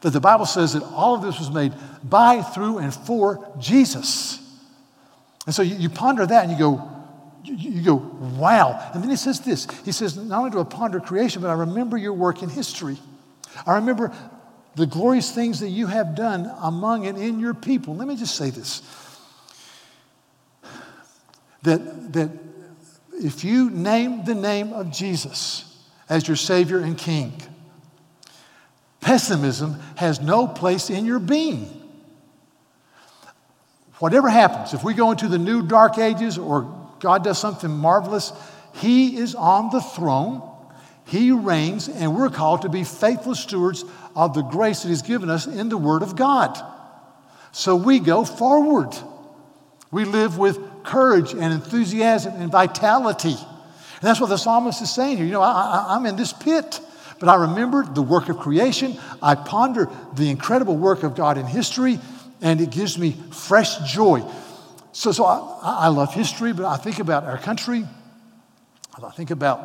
That 0.00 0.10
the 0.10 0.20
Bible 0.20 0.46
says 0.46 0.72
that 0.72 0.82
all 0.82 1.14
of 1.14 1.22
this 1.22 1.38
was 1.38 1.50
made 1.50 1.74
by, 2.02 2.42
through, 2.42 2.78
and 2.78 2.94
for 2.94 3.52
Jesus. 3.58 4.38
And 5.46 5.54
so 5.54 5.62
you, 5.62 5.76
you 5.76 5.88
ponder 5.90 6.26
that 6.26 6.44
and 6.44 6.52
you 6.52 6.58
go, 6.58 7.00
you, 7.44 7.82
go, 7.82 7.94
wow. 7.94 8.90
And 8.94 9.02
then 9.02 9.10
he 9.10 9.16
says 9.16 9.40
this 9.40 9.66
He 9.84 9.92
says, 9.92 10.16
Not 10.16 10.38
only 10.38 10.50
do 10.50 10.60
I 10.60 10.64
ponder 10.64 11.00
creation, 11.00 11.42
but 11.42 11.48
I 11.48 11.54
remember 11.54 11.96
your 11.96 12.12
work 12.12 12.42
in 12.42 12.48
history. 12.48 12.98
I 13.66 13.74
remember 13.76 14.12
the 14.76 14.86
glorious 14.86 15.32
things 15.32 15.60
that 15.60 15.70
you 15.70 15.86
have 15.86 16.14
done 16.14 16.50
among 16.62 17.06
and 17.06 17.18
in 17.18 17.40
your 17.40 17.54
people. 17.54 17.96
Let 17.96 18.08
me 18.08 18.16
just 18.16 18.36
say 18.36 18.50
this 18.50 18.82
that, 21.62 22.12
that 22.14 22.30
if 23.12 23.44
you 23.44 23.70
name 23.70 24.24
the 24.24 24.34
name 24.34 24.72
of 24.72 24.90
Jesus 24.90 25.66
as 26.08 26.26
your 26.26 26.36
Savior 26.36 26.78
and 26.78 26.96
King, 26.96 27.34
pessimism 29.00 29.80
has 29.96 30.20
no 30.20 30.46
place 30.46 30.90
in 30.90 31.06
your 31.06 31.18
being. 31.18 31.76
Whatever 33.98 34.28
happens, 34.28 34.72
if 34.72 34.82
we 34.82 34.94
go 34.94 35.10
into 35.10 35.28
the 35.28 35.38
new 35.38 35.62
dark 35.62 35.98
ages 35.98 36.38
or 36.38 36.74
God 37.00 37.22
does 37.24 37.38
something 37.38 37.70
marvelous, 37.70 38.32
He 38.74 39.16
is 39.16 39.34
on 39.34 39.70
the 39.70 39.80
throne. 39.80 40.42
He 41.04 41.32
reigns, 41.32 41.88
and 41.88 42.16
we're 42.16 42.30
called 42.30 42.62
to 42.62 42.68
be 42.68 42.84
faithful 42.84 43.34
stewards 43.34 43.84
of 44.14 44.34
the 44.34 44.42
grace 44.42 44.82
that 44.82 44.88
He's 44.88 45.02
given 45.02 45.28
us 45.28 45.46
in 45.46 45.68
the 45.68 45.76
Word 45.76 46.02
of 46.02 46.16
God. 46.16 46.58
So 47.52 47.76
we 47.76 47.98
go 47.98 48.24
forward. 48.24 48.96
We 49.90 50.04
live 50.04 50.38
with 50.38 50.58
courage 50.84 51.32
and 51.32 51.52
enthusiasm 51.52 52.34
and 52.36 52.50
vitality. 52.50 53.36
And 53.36 54.08
that's 54.08 54.20
what 54.20 54.28
the 54.28 54.38
psalmist 54.38 54.80
is 54.80 54.90
saying 54.90 55.16
here. 55.16 55.26
You 55.26 55.32
know, 55.32 55.42
I, 55.42 55.96
am 55.96 56.06
in 56.06 56.16
this 56.16 56.32
pit, 56.32 56.80
but 57.20 57.28
I 57.28 57.36
remember 57.36 57.84
the 57.84 58.02
work 58.02 58.28
of 58.28 58.38
creation. 58.38 58.98
I 59.22 59.36
ponder 59.36 59.88
the 60.14 60.30
incredible 60.30 60.76
work 60.76 61.04
of 61.04 61.14
God 61.14 61.38
in 61.38 61.46
history, 61.46 62.00
and 62.40 62.60
it 62.60 62.70
gives 62.70 62.98
me 62.98 63.12
fresh 63.30 63.78
joy. 63.92 64.24
So, 64.92 65.12
so 65.12 65.24
I, 65.26 65.60
I 65.62 65.88
love 65.88 66.12
history, 66.14 66.52
but 66.52 66.64
I 66.64 66.76
think 66.76 66.98
about 66.98 67.24
our 67.24 67.38
country. 67.38 67.86
I 69.02 69.10
think 69.10 69.30
about 69.30 69.58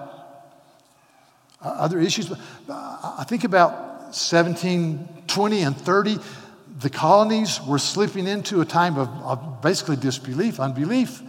uh, 1.62 1.70
other 1.70 2.00
issues. 2.00 2.28
But 2.28 2.40
I 2.68 3.26
think 3.28 3.44
about 3.44 3.72
1720 4.14 5.62
and 5.62 5.76
30, 5.76 6.20
the 6.80 6.90
colonies 6.90 7.60
were 7.62 7.80
slipping 7.80 8.28
into 8.28 8.62
a 8.62 8.66
time 8.66 8.98
of, 8.98 9.10
of 9.24 9.62
basically 9.62 9.96
disbelief, 9.96 10.60
unbelief. 10.60 11.22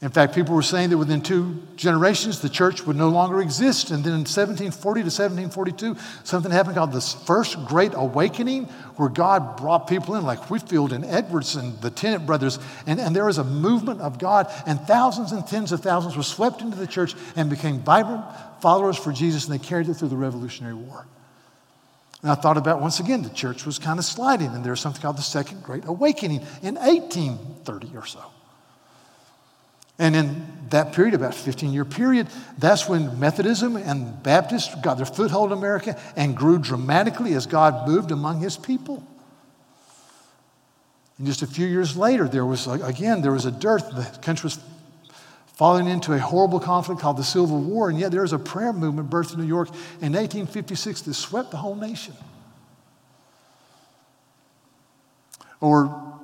In 0.00 0.10
fact, 0.10 0.32
people 0.32 0.54
were 0.54 0.62
saying 0.62 0.90
that 0.90 0.98
within 0.98 1.20
two 1.20 1.60
generations, 1.74 2.40
the 2.40 2.48
church 2.48 2.86
would 2.86 2.94
no 2.94 3.08
longer 3.08 3.40
exist. 3.40 3.90
And 3.90 4.04
then 4.04 4.12
in 4.12 4.20
1740 4.20 5.00
to 5.00 5.06
1742, 5.06 5.96
something 6.22 6.52
happened 6.52 6.76
called 6.76 6.92
the 6.92 7.00
First 7.00 7.64
Great 7.66 7.92
Awakening, 7.96 8.66
where 8.94 9.08
God 9.08 9.56
brought 9.56 9.88
people 9.88 10.14
in, 10.14 10.24
like 10.24 10.38
Whitefield 10.50 10.92
and 10.92 11.04
Edwards 11.04 11.56
and 11.56 11.80
the 11.80 11.90
Tennent 11.90 12.26
brothers. 12.26 12.60
And, 12.86 13.00
and 13.00 13.14
there 13.14 13.24
was 13.24 13.38
a 13.38 13.44
movement 13.44 14.00
of 14.00 14.20
God, 14.20 14.46
and 14.66 14.80
thousands 14.82 15.32
and 15.32 15.44
tens 15.44 15.72
of 15.72 15.80
thousands 15.80 16.16
were 16.16 16.22
swept 16.22 16.60
into 16.60 16.76
the 16.76 16.86
church 16.86 17.16
and 17.34 17.50
became 17.50 17.80
vibrant 17.80 18.24
followers 18.60 18.96
for 18.96 19.12
Jesus, 19.12 19.48
and 19.48 19.58
they 19.58 19.64
carried 19.64 19.88
it 19.88 19.94
through 19.94 20.08
the 20.08 20.16
Revolutionary 20.16 20.74
War. 20.74 21.06
And 22.22 22.30
I 22.30 22.36
thought 22.36 22.56
about 22.56 22.80
once 22.80 23.00
again, 23.00 23.22
the 23.22 23.30
church 23.30 23.66
was 23.66 23.80
kind 23.80 23.98
of 23.98 24.04
sliding, 24.04 24.54
and 24.54 24.64
there 24.64 24.72
was 24.72 24.80
something 24.80 25.02
called 25.02 25.18
the 25.18 25.22
Second 25.22 25.64
Great 25.64 25.84
Awakening 25.86 26.42
in 26.62 26.76
1830 26.76 27.96
or 27.96 28.06
so. 28.06 28.22
And 29.98 30.14
in 30.14 30.46
that 30.70 30.92
period, 30.92 31.14
about 31.14 31.34
15 31.34 31.72
year 31.72 31.84
period, 31.84 32.28
that's 32.58 32.88
when 32.88 33.18
Methodism 33.18 33.76
and 33.76 34.22
Baptists 34.22 34.74
got 34.76 34.96
their 34.96 35.06
foothold 35.06 35.52
in 35.52 35.58
America 35.58 35.98
and 36.16 36.36
grew 36.36 36.58
dramatically 36.58 37.34
as 37.34 37.46
God 37.46 37.88
moved 37.88 38.10
among 38.10 38.40
his 38.40 38.56
people. 38.56 39.02
And 41.18 41.26
just 41.26 41.42
a 41.42 41.46
few 41.46 41.66
years 41.66 41.96
later, 41.96 42.28
there 42.28 42.46
was, 42.46 42.66
again, 42.68 43.22
there 43.22 43.32
was 43.32 43.44
a 43.44 43.50
dearth. 43.50 43.90
The 43.90 44.18
country 44.22 44.46
was 44.46 44.60
falling 45.54 45.88
into 45.88 46.12
a 46.12 46.18
horrible 46.18 46.60
conflict 46.60 47.00
called 47.00 47.16
the 47.16 47.24
Civil 47.24 47.60
War, 47.60 47.90
and 47.90 47.98
yet 47.98 48.12
there 48.12 48.22
was 48.22 48.32
a 48.32 48.38
prayer 48.38 48.72
movement 48.72 49.10
birthed 49.10 49.34
in 49.34 49.40
New 49.40 49.46
York 49.46 49.68
in 50.00 50.12
1856 50.12 51.02
that 51.02 51.14
swept 51.14 51.50
the 51.50 51.56
whole 51.56 51.74
nation. 51.74 52.14
Or 55.60 56.17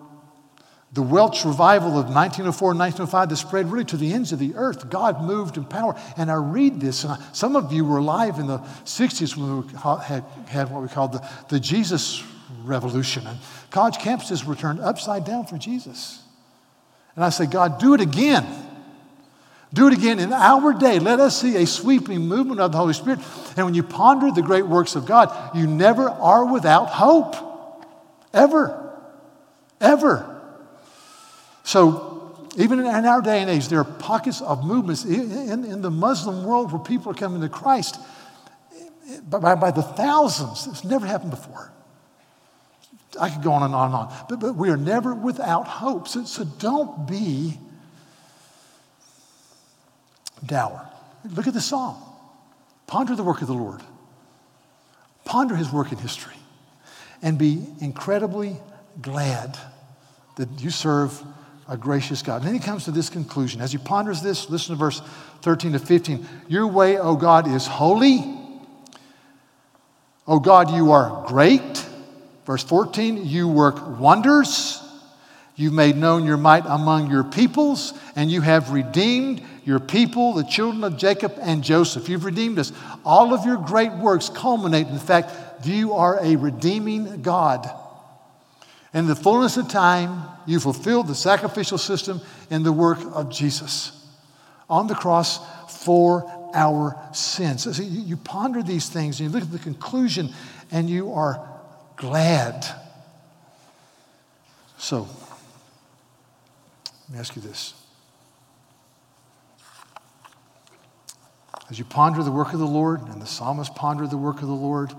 the 0.94 1.02
Welsh 1.02 1.44
revival 1.44 1.88
of 1.88 2.06
1904 2.06 2.70
and 2.70 2.78
1905 2.78 3.28
that 3.28 3.36
spread 3.36 3.70
really 3.70 3.84
to 3.86 3.96
the 3.96 4.12
ends 4.12 4.30
of 4.30 4.38
the 4.38 4.54
earth. 4.54 4.88
God 4.88 5.24
moved 5.24 5.56
in 5.56 5.64
power. 5.64 6.00
And 6.16 6.30
I 6.30 6.34
read 6.34 6.80
this, 6.80 7.02
and 7.02 7.14
I, 7.14 7.18
some 7.32 7.56
of 7.56 7.72
you 7.72 7.84
were 7.84 7.98
alive 7.98 8.38
in 8.38 8.46
the 8.46 8.58
60s 8.58 9.36
when 9.36 9.66
we 9.66 10.04
had, 10.04 10.22
had 10.46 10.70
what 10.70 10.82
we 10.82 10.88
called 10.88 11.12
the, 11.12 11.28
the 11.48 11.58
Jesus 11.58 12.22
Revolution. 12.62 13.26
And 13.26 13.38
college 13.70 13.96
campuses 13.96 14.44
were 14.44 14.54
turned 14.54 14.78
upside 14.78 15.24
down 15.24 15.46
for 15.46 15.58
Jesus. 15.58 16.22
And 17.16 17.24
I 17.24 17.30
say, 17.30 17.46
God, 17.46 17.80
do 17.80 17.94
it 17.94 18.00
again. 18.00 18.46
Do 19.72 19.88
it 19.88 19.94
again 19.94 20.20
in 20.20 20.32
our 20.32 20.72
day. 20.72 21.00
Let 21.00 21.18
us 21.18 21.40
see 21.40 21.56
a 21.56 21.66
sweeping 21.66 22.20
movement 22.20 22.60
of 22.60 22.70
the 22.70 22.78
Holy 22.78 22.94
Spirit. 22.94 23.18
And 23.56 23.66
when 23.66 23.74
you 23.74 23.82
ponder 23.82 24.30
the 24.30 24.42
great 24.42 24.66
works 24.66 24.94
of 24.94 25.06
God, 25.06 25.56
you 25.56 25.66
never 25.66 26.08
are 26.08 26.44
without 26.44 26.86
hope. 26.86 27.34
Ever. 28.32 28.96
Ever. 29.80 30.33
So, 31.64 32.38
even 32.56 32.78
in 32.78 32.86
our 32.86 33.20
day 33.20 33.40
and 33.40 33.50
age, 33.50 33.68
there 33.68 33.80
are 33.80 33.84
pockets 33.84 34.40
of 34.40 34.64
movements 34.64 35.04
in, 35.04 35.64
in 35.64 35.82
the 35.82 35.90
Muslim 35.90 36.44
world 36.44 36.70
where 36.70 36.80
people 36.80 37.10
are 37.10 37.16
coming 37.16 37.40
to 37.40 37.48
Christ 37.48 37.98
by, 39.28 39.54
by 39.56 39.70
the 39.70 39.82
thousands. 39.82 40.66
It's 40.68 40.84
never 40.84 41.06
happened 41.06 41.30
before. 41.30 41.72
I 43.20 43.30
could 43.30 43.42
go 43.42 43.52
on 43.52 43.62
and 43.62 43.74
on 43.74 43.86
and 43.86 43.94
on. 43.94 44.14
But, 44.28 44.40
but 44.40 44.56
we 44.56 44.70
are 44.70 44.76
never 44.76 45.14
without 45.14 45.66
hope. 45.66 46.06
So, 46.06 46.24
so 46.24 46.44
don't 46.44 47.08
be 47.08 47.58
dour. 50.44 50.86
Look 51.30 51.46
at 51.46 51.54
the 51.54 51.60
psalm. 51.60 51.96
Ponder 52.86 53.16
the 53.16 53.22
work 53.22 53.40
of 53.40 53.46
the 53.46 53.54
Lord. 53.54 53.80
Ponder 55.24 55.56
his 55.56 55.72
work 55.72 55.92
in 55.92 55.98
history. 55.98 56.36
And 57.22 57.38
be 57.38 57.66
incredibly 57.80 58.56
glad 59.00 59.56
that 60.36 60.60
you 60.60 60.70
serve 60.70 61.22
a 61.68 61.76
gracious 61.76 62.22
God. 62.22 62.36
And 62.36 62.46
then 62.46 62.54
he 62.54 62.60
comes 62.60 62.84
to 62.84 62.90
this 62.90 63.08
conclusion. 63.08 63.60
As 63.60 63.72
he 63.72 63.78
ponders 63.78 64.20
this, 64.20 64.50
listen 64.50 64.74
to 64.74 64.78
verse 64.78 65.00
13 65.42 65.72
to 65.72 65.78
15. 65.78 66.26
Your 66.48 66.66
way, 66.66 66.98
O 66.98 67.16
God, 67.16 67.48
is 67.48 67.66
holy. 67.66 68.22
O 70.26 70.38
God, 70.40 70.70
you 70.70 70.92
are 70.92 71.26
great. 71.26 71.86
Verse 72.46 72.62
14, 72.64 73.24
you 73.26 73.48
work 73.48 73.98
wonders. 73.98 74.80
You've 75.56 75.72
made 75.72 75.96
known 75.96 76.24
your 76.24 76.36
might 76.36 76.64
among 76.66 77.10
your 77.10 77.24
peoples, 77.24 77.94
and 78.16 78.30
you 78.30 78.40
have 78.40 78.70
redeemed 78.70 79.40
your 79.64 79.78
people, 79.78 80.34
the 80.34 80.42
children 80.42 80.84
of 80.84 80.98
Jacob 80.98 81.34
and 81.40 81.62
Joseph. 81.62 82.08
You've 82.08 82.24
redeemed 82.24 82.58
us. 82.58 82.72
All 83.04 83.32
of 83.32 83.46
your 83.46 83.56
great 83.56 83.92
works 83.92 84.28
culminate 84.28 84.88
in 84.88 84.94
the 84.94 85.00
fact 85.00 85.30
you 85.64 85.94
are 85.94 86.18
a 86.22 86.36
redeeming 86.36 87.22
God. 87.22 87.70
In 88.94 89.08
the 89.08 89.16
fullness 89.16 89.56
of 89.56 89.68
time, 89.68 90.22
you 90.46 90.60
fulfilled 90.60 91.08
the 91.08 91.16
sacrificial 91.16 91.78
system 91.78 92.20
in 92.48 92.62
the 92.62 92.72
work 92.72 92.98
of 93.12 93.28
Jesus 93.28 94.06
on 94.70 94.86
the 94.86 94.94
cross 94.94 95.40
for 95.84 96.50
our 96.54 96.96
sins. 97.12 97.64
So 97.64 97.82
you, 97.82 98.00
you 98.00 98.16
ponder 98.16 98.62
these 98.62 98.88
things 98.88 99.20
and 99.20 99.28
you 99.28 99.34
look 99.34 99.42
at 99.42 99.52
the 99.52 99.58
conclusion 99.58 100.32
and 100.70 100.88
you 100.88 101.12
are 101.12 101.46
glad. 101.96 102.64
So, 104.78 105.08
let 107.08 107.14
me 107.14 107.18
ask 107.18 107.34
you 107.34 107.42
this. 107.42 107.74
As 111.70 111.78
you 111.78 111.84
ponder 111.84 112.22
the 112.22 112.30
work 112.30 112.52
of 112.52 112.58
the 112.58 112.66
Lord, 112.66 113.00
and 113.08 113.20
the 113.20 113.26
psalmist 113.26 113.74
pondered 113.74 114.10
the 114.10 114.18
work 114.18 114.42
of 114.42 114.48
the 114.48 114.54
Lord, 114.54 114.92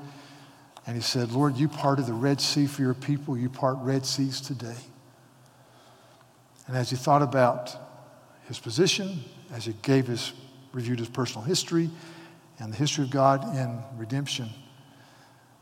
and 0.87 0.95
he 0.95 1.01
said, 1.01 1.31
Lord, 1.31 1.57
you 1.57 1.67
parted 1.67 2.05
the 2.05 2.13
Red 2.13 2.39
Sea 2.39 2.67
for 2.67 2.81
your 2.81 2.93
people. 2.93 3.37
You 3.37 3.49
part 3.49 3.77
Red 3.79 4.05
Seas 4.05 4.39
today. 4.39 4.75
And 6.67 6.77
as 6.77 6.89
he 6.89 6.95
thought 6.95 7.21
about 7.21 7.75
his 8.47 8.59
position, 8.59 9.23
as 9.51 9.65
he 9.65 9.73
gave 9.81 10.07
his, 10.07 10.33
reviewed 10.73 10.99
his 10.99 11.09
personal 11.09 11.43
history 11.43 11.89
and 12.59 12.71
the 12.71 12.77
history 12.77 13.03
of 13.03 13.09
God 13.09 13.55
in 13.55 13.79
redemption, 13.97 14.49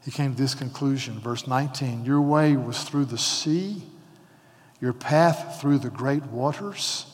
he 0.04 0.12
came 0.12 0.36
to 0.36 0.42
this 0.42 0.56
conclusion. 0.56 1.20
Verse 1.20 1.48
19 1.48 2.04
Your 2.04 2.22
way 2.22 2.58
was 2.58 2.84
through 2.84 3.06
the 3.06 3.18
sea, 3.18 3.82
your 4.82 4.94
path 4.94 5.62
through 5.62 5.80
the 5.80 5.90
great 5.90 6.24
waters, 6.24 7.06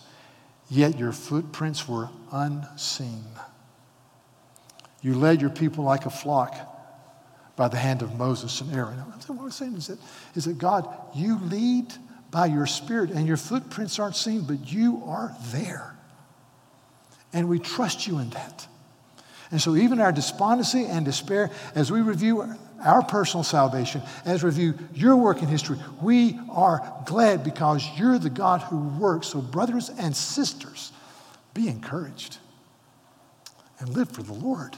yet 0.68 0.98
your 0.98 1.12
footprints 1.12 1.88
were 1.88 2.10
unseen. 2.32 3.26
You 5.02 5.14
led 5.14 5.42
your 5.42 5.52
people 5.52 5.84
like 5.84 6.08
a 6.08 6.10
flock 6.10 6.79
by 7.60 7.68
the 7.68 7.78
hand 7.78 8.02
of 8.02 8.16
Moses 8.16 8.62
and 8.62 8.74
Aaron. 8.74 8.98
What 9.00 9.30
I'm 9.30 9.52
saying 9.52 9.74
is 9.76 9.88
that, 9.88 10.00
is 10.34 10.46
that 10.46 10.58
God, 10.58 10.88
you 11.14 11.38
lead 11.40 11.94
by 12.32 12.46
your 12.46 12.66
spirit, 12.66 13.10
and 13.10 13.28
your 13.28 13.36
footprints 13.36 14.00
aren't 14.00 14.16
seen, 14.16 14.44
but 14.44 14.72
you 14.72 15.04
are 15.06 15.36
there. 15.52 15.94
And 17.34 17.50
we 17.50 17.60
trust 17.60 18.08
you 18.08 18.20
in 18.20 18.30
that. 18.30 18.66
And 19.52 19.62
so, 19.62 19.76
even 19.76 20.00
our 20.00 20.14
despondency 20.14 20.86
and 20.86 21.04
despair, 21.04 21.52
as 21.76 21.92
we 21.92 22.00
review 22.00 22.56
our 22.86 23.04
personal 23.04 23.44
salvation, 23.44 24.04
as 24.24 24.42
we 24.42 24.52
review 24.52 24.76
your 24.94 25.18
work 25.18 25.42
in 25.42 25.50
history, 25.50 25.78
we 26.02 26.40
are 26.50 26.82
glad 27.06 27.44
because 27.44 27.86
you're 27.98 28.20
the 28.20 28.30
God 28.30 28.62
who 28.62 28.78
works. 28.98 29.28
So, 29.28 29.42
brothers 29.42 29.90
and 29.90 30.16
sisters, 30.16 30.94
be 31.54 31.68
encouraged 31.68 32.38
and 33.80 33.90
live 33.90 34.10
for 34.10 34.24
the 34.24 34.34
Lord. 34.34 34.78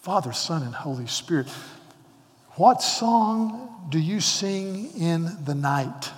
Father, 0.00 0.32
Son, 0.32 0.62
and 0.62 0.74
Holy 0.74 1.06
Spirit. 1.06 1.48
What 2.52 2.82
song 2.82 3.86
do 3.90 3.98
you 3.98 4.20
sing 4.20 4.90
in 4.98 5.44
the 5.44 5.54
night? 5.54 6.10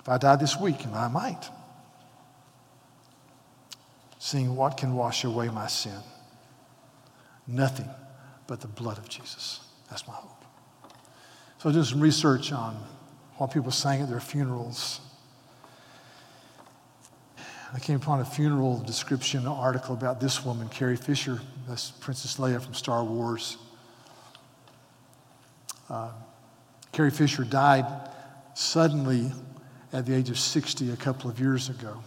If 0.00 0.08
I 0.08 0.18
died 0.18 0.40
this 0.40 0.58
week, 0.60 0.84
and 0.84 0.94
I 0.94 1.08
might, 1.08 1.50
sing, 4.18 4.54
What 4.54 4.76
can 4.76 4.94
wash 4.94 5.24
away 5.24 5.48
my 5.48 5.66
sin? 5.66 5.98
Nothing 7.46 7.88
but 8.46 8.60
the 8.60 8.68
blood 8.68 8.98
of 8.98 9.08
Jesus. 9.08 9.60
That's 9.90 10.06
my 10.06 10.14
hope. 10.14 10.44
So 11.58 11.70
I 11.70 11.72
did 11.72 11.84
some 11.86 12.00
research 12.00 12.52
on 12.52 12.76
what 13.36 13.52
people 13.52 13.70
sang 13.70 14.02
at 14.02 14.08
their 14.08 14.20
funerals. 14.20 15.00
I 17.76 17.78
came 17.78 17.96
upon 17.96 18.20
a 18.20 18.24
funeral 18.24 18.78
description 18.78 19.46
article 19.46 19.92
about 19.92 20.18
this 20.18 20.42
woman, 20.42 20.66
Carrie 20.70 20.96
Fisher, 20.96 21.42
that's 21.68 21.90
Princess 21.90 22.38
Leia 22.38 22.58
from 22.58 22.72
Star 22.72 23.04
Wars. 23.04 23.58
Uh, 25.90 26.08
Carrie 26.92 27.10
Fisher 27.10 27.44
died 27.44 27.84
suddenly 28.54 29.30
at 29.92 30.06
the 30.06 30.14
age 30.14 30.30
of 30.30 30.38
60 30.38 30.90
a 30.90 30.96
couple 30.96 31.28
of 31.28 31.38
years 31.38 31.68
ago. 31.68 32.02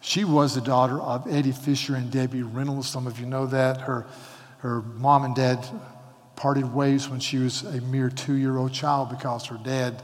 She 0.00 0.24
was 0.24 0.56
the 0.56 0.62
daughter 0.62 1.00
of 1.00 1.32
Eddie 1.32 1.52
Fisher 1.52 1.94
and 1.94 2.10
Debbie 2.10 2.42
Reynolds. 2.42 2.88
Some 2.88 3.06
of 3.06 3.20
you 3.20 3.26
know 3.26 3.46
that. 3.46 3.82
Her, 3.82 4.04
her 4.58 4.82
mom 4.82 5.26
and 5.26 5.36
dad 5.36 5.64
parted 6.34 6.74
ways 6.74 7.08
when 7.08 7.20
she 7.20 7.38
was 7.38 7.62
a 7.62 7.80
mere 7.82 8.10
two 8.10 8.34
year 8.34 8.56
old 8.56 8.72
child 8.72 9.10
because 9.10 9.46
her 9.46 9.60
dad 9.62 10.02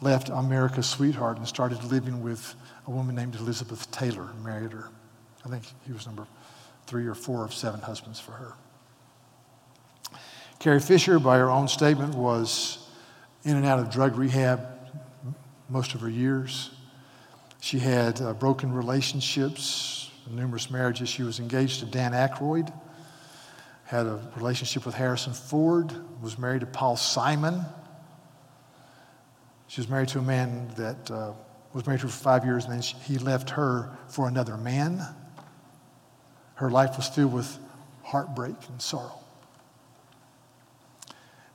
left 0.00 0.28
America's 0.28 0.86
sweetheart 0.86 1.38
and 1.38 1.46
started 1.46 1.82
living 1.84 2.22
with 2.22 2.54
a 2.86 2.90
woman 2.90 3.14
named 3.14 3.34
Elizabeth 3.36 3.90
Taylor 3.90 4.28
married 4.42 4.72
her. 4.72 4.90
I 5.44 5.48
think 5.48 5.64
he 5.86 5.92
was 5.92 6.06
number 6.06 6.26
three 6.86 7.06
or 7.06 7.14
four 7.14 7.44
of 7.44 7.54
seven 7.54 7.80
husbands 7.80 8.20
for 8.20 8.32
her. 8.32 8.54
Carrie 10.58 10.80
Fisher, 10.80 11.18
by 11.18 11.38
her 11.38 11.50
own 11.50 11.68
statement, 11.68 12.14
was 12.14 12.78
in 13.44 13.56
and 13.56 13.64
out 13.64 13.78
of 13.78 13.90
drug 13.90 14.16
rehab 14.16 14.60
most 15.68 15.94
of 15.94 16.00
her 16.00 16.08
years. 16.08 16.70
She 17.60 17.78
had 17.78 18.20
uh, 18.20 18.32
broken 18.34 18.72
relationships, 18.72 20.10
numerous 20.30 20.70
marriages. 20.70 21.08
She 21.08 21.22
was 21.22 21.40
engaged 21.40 21.80
to 21.80 21.86
Dan 21.86 22.12
Aykroyd, 22.12 22.72
had 23.84 24.06
a 24.06 24.20
relationship 24.36 24.86
with 24.86 24.94
Harrison 24.94 25.32
Ford, 25.32 25.92
was 26.20 26.38
married 26.38 26.60
to 26.60 26.66
Paul 26.66 26.96
Simon. 26.96 27.64
She 29.68 29.80
was 29.80 29.88
married 29.88 30.08
to 30.08 30.20
a 30.20 30.22
man 30.22 30.70
that 30.76 31.10
uh, 31.10 31.32
was 31.72 31.86
married 31.86 32.00
to 32.00 32.06
her 32.06 32.12
for 32.12 32.22
five 32.22 32.44
years, 32.44 32.64
and 32.64 32.72
then 32.72 32.82
she, 32.82 32.96
he 32.98 33.18
left 33.18 33.50
her 33.50 33.90
for 34.08 34.28
another 34.28 34.56
man. 34.56 35.02
Her 36.54 36.70
life 36.70 36.96
was 36.96 37.08
filled 37.08 37.32
with 37.32 37.58
heartbreak 38.02 38.56
and 38.68 38.80
sorrow. 38.80 39.20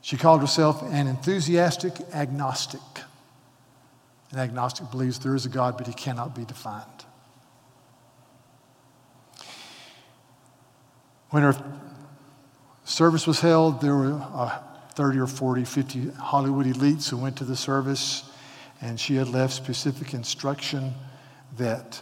She 0.01 0.17
called 0.17 0.41
herself 0.41 0.81
an 0.81 1.07
enthusiastic 1.07 1.93
agnostic. 2.13 2.81
An 4.31 4.39
agnostic 4.39 4.89
believes 4.91 5.19
there 5.19 5.35
is 5.35 5.45
a 5.45 5.49
God, 5.49 5.77
but 5.77 5.87
he 5.87 5.93
cannot 5.93 6.35
be 6.35 6.43
defined. 6.43 6.85
When 11.29 11.43
her 11.43 11.55
service 12.83 13.25
was 13.25 13.39
held, 13.39 13.81
there 13.81 13.95
were 13.95 14.21
uh, 14.33 14.59
30 14.95 15.19
or 15.19 15.27
40, 15.27 15.63
50 15.63 16.09
Hollywood 16.11 16.65
elites 16.65 17.09
who 17.09 17.17
went 17.17 17.37
to 17.37 17.43
the 17.43 17.55
service 17.55 18.29
and 18.81 18.99
she 18.99 19.15
had 19.15 19.27
left 19.27 19.53
specific 19.53 20.13
instruction 20.13 20.93
that 21.57 22.01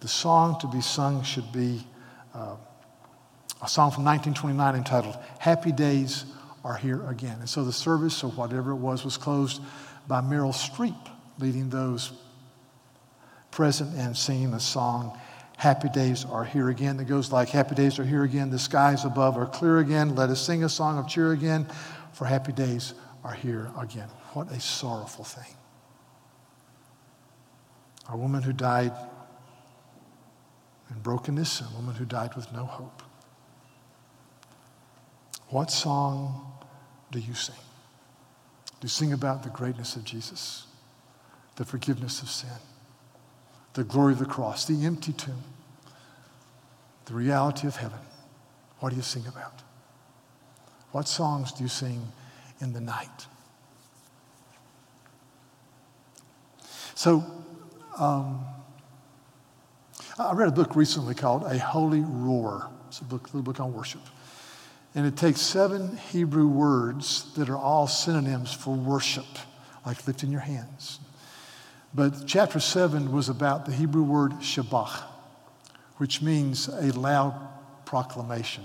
the 0.00 0.08
song 0.08 0.58
to 0.60 0.66
be 0.66 0.80
sung 0.80 1.22
should 1.22 1.50
be 1.52 1.84
uh, 2.34 2.56
a 3.62 3.68
song 3.68 3.90
from 3.90 4.04
1929 4.04 4.76
entitled 4.76 5.16
Happy 5.38 5.72
Days 5.72 6.26
Are 6.64 6.76
Here 6.76 7.04
Again. 7.08 7.38
And 7.40 7.48
so 7.48 7.64
the 7.64 7.72
service, 7.72 8.22
or 8.22 8.30
whatever 8.30 8.70
it 8.70 8.76
was, 8.76 9.04
was 9.04 9.16
closed 9.16 9.60
by 10.06 10.20
Meryl 10.20 10.54
Streep 10.54 11.08
leading 11.38 11.70
those 11.70 12.12
present 13.50 13.94
and 13.96 14.16
singing 14.16 14.50
the 14.50 14.60
song 14.60 15.18
Happy 15.56 15.88
Days 15.88 16.24
Are 16.24 16.44
Here 16.44 16.68
Again. 16.68 16.98
That 16.98 17.06
goes 17.06 17.32
like 17.32 17.48
Happy 17.48 17.74
Days 17.74 17.98
Are 17.98 18.04
Here 18.04 18.22
Again, 18.22 18.50
the 18.50 18.58
skies 18.58 19.04
above 19.04 19.36
are 19.36 19.46
clear 19.46 19.78
again, 19.78 20.14
let 20.14 20.30
us 20.30 20.40
sing 20.40 20.62
a 20.62 20.68
song 20.68 20.98
of 20.98 21.08
cheer 21.08 21.32
again, 21.32 21.66
for 22.18 22.24
happy 22.24 22.50
days 22.50 22.94
are 23.22 23.32
here 23.32 23.70
again. 23.78 24.08
What 24.32 24.50
a 24.50 24.58
sorrowful 24.58 25.24
thing 25.24 25.54
a 28.08 28.16
woman 28.16 28.42
who 28.42 28.52
died 28.52 28.92
in 30.90 30.98
brokenness, 31.00 31.60
a 31.60 31.76
woman 31.76 31.94
who 31.94 32.04
died 32.04 32.34
with 32.34 32.52
no 32.52 32.64
hope. 32.64 33.04
What 35.50 35.70
song 35.70 36.54
do 37.12 37.20
you 37.20 37.34
sing? 37.34 37.54
Do 38.80 38.86
you 38.86 38.88
sing 38.88 39.12
about 39.12 39.44
the 39.44 39.50
greatness 39.50 39.94
of 39.94 40.04
Jesus, 40.04 40.66
the 41.54 41.64
forgiveness 41.64 42.20
of 42.20 42.30
sin, 42.30 42.58
the 43.74 43.84
glory 43.84 44.14
of 44.14 44.18
the 44.18 44.26
cross, 44.26 44.64
the 44.64 44.84
empty 44.84 45.12
tomb, 45.12 45.44
the 47.04 47.14
reality 47.14 47.68
of 47.68 47.76
heaven? 47.76 48.00
What 48.80 48.90
do 48.90 48.96
you 48.96 49.02
sing 49.02 49.24
about? 49.28 49.62
What 50.92 51.06
songs 51.06 51.52
do 51.52 51.62
you 51.62 51.68
sing 51.68 52.00
in 52.60 52.72
the 52.72 52.80
night? 52.80 53.26
So, 56.94 57.24
um, 57.98 58.44
I 60.18 60.32
read 60.32 60.48
a 60.48 60.52
book 60.52 60.74
recently 60.74 61.14
called 61.14 61.44
A 61.44 61.58
Holy 61.58 62.00
Roar. 62.00 62.68
It's 62.88 63.00
a 63.00 63.04
book, 63.04 63.26
little 63.26 63.42
book 63.42 63.60
on 63.60 63.72
worship. 63.72 64.00
And 64.94 65.06
it 65.06 65.16
takes 65.16 65.40
seven 65.40 65.96
Hebrew 65.96 66.48
words 66.48 67.32
that 67.34 67.48
are 67.48 67.58
all 67.58 67.86
synonyms 67.86 68.52
for 68.52 68.74
worship, 68.74 69.26
like 69.86 70.06
lifting 70.06 70.32
your 70.32 70.40
hands. 70.40 70.98
But 71.94 72.26
chapter 72.26 72.58
seven 72.58 73.12
was 73.12 73.28
about 73.28 73.66
the 73.66 73.72
Hebrew 73.72 74.02
word 74.02 74.32
shabach, 74.40 75.02
which 75.98 76.20
means 76.20 76.68
a 76.68 76.92
loud 76.98 77.34
proclamation 77.84 78.64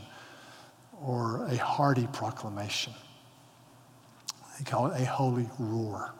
or 1.05 1.45
a 1.45 1.57
hearty 1.57 2.07
proclamation. 2.13 2.93
They 4.57 4.63
call 4.63 4.87
it 4.87 5.01
a 5.01 5.05
holy 5.05 5.49
roar 5.59 6.13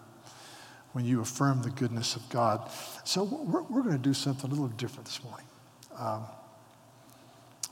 when 0.94 1.06
you 1.06 1.22
affirm 1.22 1.62
the 1.62 1.70
goodness 1.70 2.16
of 2.16 2.28
God. 2.30 2.70
So 3.04 3.24
we're, 3.24 3.64
we're 3.64 3.82
going 3.82 3.98
to 3.98 4.02
do 4.02 4.14
something 4.14 4.50
a 4.50 4.54
little 4.54 4.68
different 4.70 5.06
this 5.06 5.24
morning. 5.24 5.46
Um, 5.98 6.24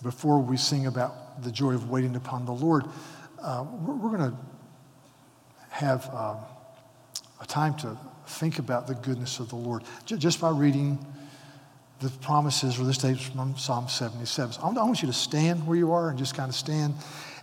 before 0.04 0.40
we 0.40 0.58
sing 0.58 0.88
about 0.88 1.44
the 1.44 1.52
joy 1.52 1.74
of 1.74 1.90
waiting 1.90 2.16
upon 2.16 2.46
the 2.46 2.54
Lord, 2.54 2.86
uh, 3.42 3.66
we're, 3.86 3.96
we're 3.96 4.18
going 4.18 4.32
to 4.32 4.38
have 5.70 6.08
um, 6.14 6.38
a 7.40 7.46
time 7.46 7.76
to 7.76 7.98
think 8.28 8.60
about 8.60 8.88
the 8.88 8.96
goodness 8.96 9.40
of 9.40 9.50
the 9.50 9.56
Lord 9.56 9.84
J- 10.06 10.18
just 10.18 10.40
by 10.40 10.50
reading 10.50 11.04
the 12.02 12.10
promises 12.22 12.80
or 12.80 12.84
the 12.84 12.94
statements 12.94 13.28
from 13.28 13.58
Psalm 13.58 13.88
77. 13.88 14.54
So 14.54 14.62
I 14.62 14.72
want 14.72 15.02
you 15.02 15.08
to 15.08 15.14
stand 15.14 15.66
where 15.68 15.78
you 15.78 15.92
are 15.92 16.10
and 16.10 16.18
just 16.18 16.36
kind 16.36 16.50
of 16.50 16.56
stand. 16.56 16.96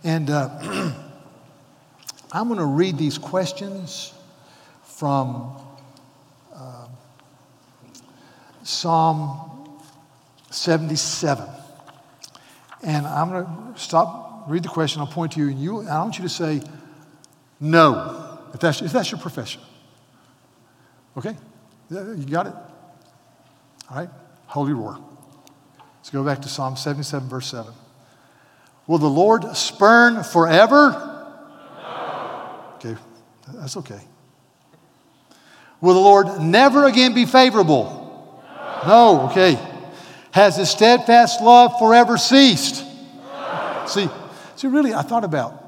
And 0.03 0.29
uh, 0.29 0.49
I'm 2.31 2.47
going 2.47 2.59
to 2.59 2.65
read 2.65 2.97
these 2.97 3.17
questions 3.17 4.13
from 4.83 5.59
Psalm 8.69 9.79
77. 10.51 11.49
And 12.83 13.07
I'm 13.07 13.29
going 13.29 13.45
to 13.73 13.79
stop, 13.79 14.45
read 14.47 14.61
the 14.61 14.69
question, 14.69 15.01
I'll 15.01 15.07
point 15.07 15.33
to 15.33 15.39
you, 15.39 15.49
and 15.49 15.59
you, 15.59 15.81
I 15.87 15.97
want 15.99 16.17
you 16.17 16.23
to 16.23 16.29
say 16.29 16.61
no, 17.59 18.39
if 18.53 18.59
that's, 18.59 18.81
if 18.83 18.91
that's 18.91 19.09
your 19.11 19.19
profession. 19.19 19.61
Okay? 21.17 21.35
You 21.89 22.25
got 22.29 22.45
it? 22.45 22.53
All 23.89 23.97
right? 23.97 24.09
Holy 24.49 24.73
roar. 24.73 24.97
Let's 25.97 26.09
go 26.09 26.23
back 26.23 26.41
to 26.41 26.49
Psalm 26.49 26.75
77, 26.75 27.29
verse 27.29 27.47
7. 27.47 27.71
Will 28.87 28.97
the 28.97 29.07
Lord 29.07 29.55
spurn 29.55 30.23
forever? 30.23 31.05
Okay, 32.75 32.95
that's 33.53 33.77
okay. 33.77 34.01
Will 35.81 35.93
the 35.93 35.99
Lord 35.99 36.41
never 36.41 36.87
again 36.87 37.13
be 37.13 37.25
favorable? 37.25 38.43
No, 38.87 39.29
okay. 39.29 39.57
Has 40.31 40.57
his 40.57 40.69
steadfast 40.69 41.41
love 41.41 41.77
forever 41.77 42.17
ceased? 42.17 42.85
See, 43.87 44.09
see, 44.55 44.67
really, 44.67 44.93
I 44.93 45.03
thought 45.03 45.23
about 45.23 45.59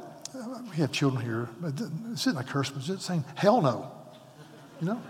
we 0.71 0.77
have 0.77 0.91
children 0.91 1.23
here. 1.23 1.49
This 1.61 2.27
isn't 2.27 2.37
a 2.37 2.43
curse, 2.43 2.69
but 2.69 2.87
it's 2.87 3.05
saying 3.05 3.25
hell 3.35 3.61
no. 3.61 3.91
You 4.79 4.87
know? 4.87 5.01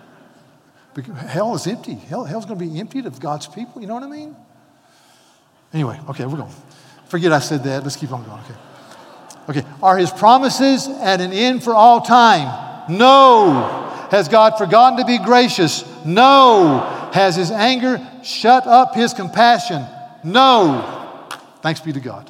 Hell 1.27 1.56
is 1.56 1.67
empty. 1.67 1.95
Hell, 1.95 2.25
hell's 2.25 2.45
going 2.45 2.60
to 2.60 2.65
be 2.65 2.80
emptied 2.80 3.06
of 3.06 3.19
God's 3.19 3.47
people. 3.47 3.82
You 3.82 3.88
know 3.88 3.93
what 3.93 4.04
I 4.04 4.08
mean? 4.08 4.36
Anyway, 5.73 5.99
okay, 6.10 6.25
we're 6.25 6.38
going. 6.38 6.54
Forget 7.08 7.32
I 7.32 7.39
said 7.39 7.63
that. 7.63 7.84
Let's 7.84 7.95
keep 7.95 8.12
on 8.12 8.23
going. 8.25 8.41
Okay. 8.41 9.60
Okay. 9.60 9.67
Are 9.82 9.97
his 9.97 10.12
promises 10.12 10.88
at 10.88 11.21
an 11.21 11.32
end 11.32 11.63
for 11.63 11.73
all 11.73 12.01
time? 12.01 12.89
No. 12.89 14.08
Has 14.12 14.27
God 14.27 14.58
forgotten 14.58 14.99
to 14.99 15.06
be 15.06 15.17
gracious? 15.17 15.86
No. 16.06 17.10
Has 17.13 17.36
his 17.36 17.51
anger 17.51 18.06
shut 18.23 18.67
up 18.67 18.95
his 18.95 19.13
compassion? 19.13 19.86
No. 20.23 21.30
Thanks 21.62 21.80
be 21.80 21.93
to 21.93 21.99
God. 21.99 22.30